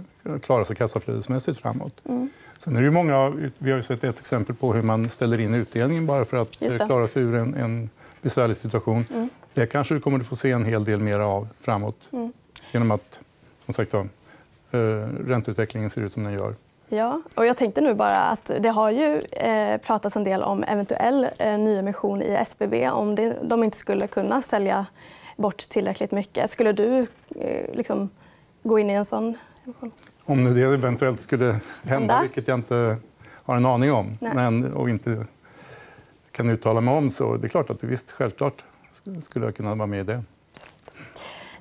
klara 0.43 0.65
sig 0.65 0.77
kassaflödesmässigt 0.77 1.61
framåt. 1.61 1.95
Mm. 2.09 2.31
Sen 2.59 2.77
är 2.77 2.83
det 2.83 2.91
många, 2.91 3.51
vi 3.59 3.73
har 3.73 3.81
sett 3.81 4.05
ett 4.05 4.19
exempel 4.19 4.55
på 4.55 4.73
hur 4.73 4.83
man 4.83 5.09
ställer 5.09 5.41
in 5.41 5.55
utdelningen 5.55 6.07
bara 6.07 6.25
för 6.25 6.37
att 6.37 6.51
klara 6.87 7.09
sig 7.09 7.23
ur 7.23 7.35
en, 7.35 7.55
en 7.55 7.91
besvärlig 8.23 8.57
situation. 8.57 9.05
Mm. 9.11 9.29
Det 9.55 9.67
kanske 9.67 9.95
du 9.95 10.01
kommer 10.01 10.21
att 10.21 10.27
få 10.27 10.37
se 10.37 10.51
en 10.51 10.65
hel 10.65 10.85
del 10.85 11.01
mer 11.01 11.19
av 11.19 11.49
framåt 11.61 12.09
mm. 12.13 12.33
genom 12.73 12.91
att 12.91 13.21
som 13.65 13.75
sagt, 13.75 13.93
då, 13.93 13.99
eh, 14.79 14.79
ränteutvecklingen 15.27 15.91
ser 15.91 16.03
ut 16.03 16.13
som 16.13 16.25
den 16.25 16.33
gör. 16.33 16.55
Ja, 16.89 17.23
och 17.35 17.47
jag 17.47 17.57
tänkte 17.57 17.81
nu 17.81 17.95
bara 17.95 18.21
att 18.21 18.51
det 18.61 18.69
har 18.69 18.91
ju 18.91 19.17
eh, 19.17 19.79
pratats 19.79 20.17
en 20.17 20.25
del 20.25 20.43
om 20.43 20.65
eventuell 20.65 21.29
eh, 21.39 21.59
nyemission 21.59 22.23
i 22.23 22.35
SBB 22.35 22.89
om 22.91 23.15
det, 23.15 23.37
de 23.43 23.65
inte 23.65 23.77
skulle 23.77 24.07
kunna 24.07 24.43
sälja 24.43 24.87
bort 25.37 25.59
tillräckligt 25.59 26.13
mycket. 26.13 26.51
Skulle 26.51 26.73
du 26.73 26.99
eh, 27.37 27.75
liksom, 27.75 28.09
gå 28.63 28.79
in 28.79 28.91
i 28.91 28.93
en 28.93 29.05
sån 29.05 29.39
Om 30.25 30.55
det 30.55 30.63
eventuellt 30.63 31.21
skulle 31.21 31.61
hända, 31.83 32.21
vilket 32.23 32.49
jag 32.49 32.59
inte 32.59 32.97
har 33.45 33.57
en 33.57 33.67
aning 33.67 33.93
om 33.93 34.19
Nej. 34.21 34.33
men, 34.35 34.73
och 34.73 34.91
inte 34.91 35.27
kan 36.33 36.51
uttala 36.51 36.81
mig 36.81 36.95
om. 36.95 37.11
Så 37.11 37.37
det 37.37 37.47
är 37.47 37.49
klart 37.49 37.71
att 37.71 37.85
visst, 37.85 38.11
självklart 38.11 38.65
skulle 39.23 39.45
jag 39.45 39.57
kunna 39.57 39.75
vara 39.75 39.87
med 39.87 40.01
i 40.01 40.03
det. 40.03 40.23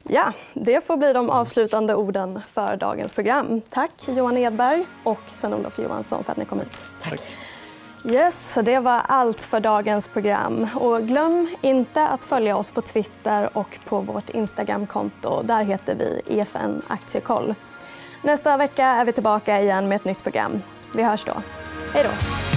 Ja, 0.03 0.33
det 0.53 0.85
får 0.85 0.97
bli 0.97 1.13
de 1.13 1.29
avslutande 1.29 1.95
orden 1.95 2.41
för 2.51 2.77
dagens 2.77 3.13
program. 3.13 3.61
Tack 3.69 3.91
Johan 4.07 4.37
Edberg 4.37 4.85
och 5.03 5.19
Sven-Olof 5.25 5.79
Johansson 5.79 6.23
för 6.23 6.31
att 6.31 6.37
ni 6.37 6.45
kom 6.45 6.59
hit. 6.59 6.77
Tack. 7.01 7.21
Yes, 8.05 8.57
det 8.63 8.79
var 8.79 9.01
allt 9.07 9.43
för 9.43 9.59
dagens 9.59 10.07
program. 10.07 10.67
Och 10.75 11.03
glöm 11.03 11.55
inte 11.61 12.07
att 12.07 12.25
följa 12.25 12.57
oss 12.57 12.71
på 12.71 12.81
Twitter 12.81 13.57
och 13.57 13.79
på 13.85 13.99
vårt 13.99 14.29
Instagramkonto. 14.29 15.43
Där 15.43 15.63
heter 15.63 15.95
vi 15.95 16.21
EFN 16.39 16.81
Aktiekoll. 16.87 17.55
Nästa 18.21 18.57
vecka 18.57 18.85
är 18.85 19.05
vi 19.05 19.11
tillbaka 19.11 19.61
igen 19.61 19.87
med 19.87 19.95
ett 19.95 20.05
nytt 20.05 20.23
program. 20.23 20.61
Vi 20.95 21.03
hörs 21.03 21.25
då. 21.25 21.33
Hej 21.93 22.03
då! 22.03 22.56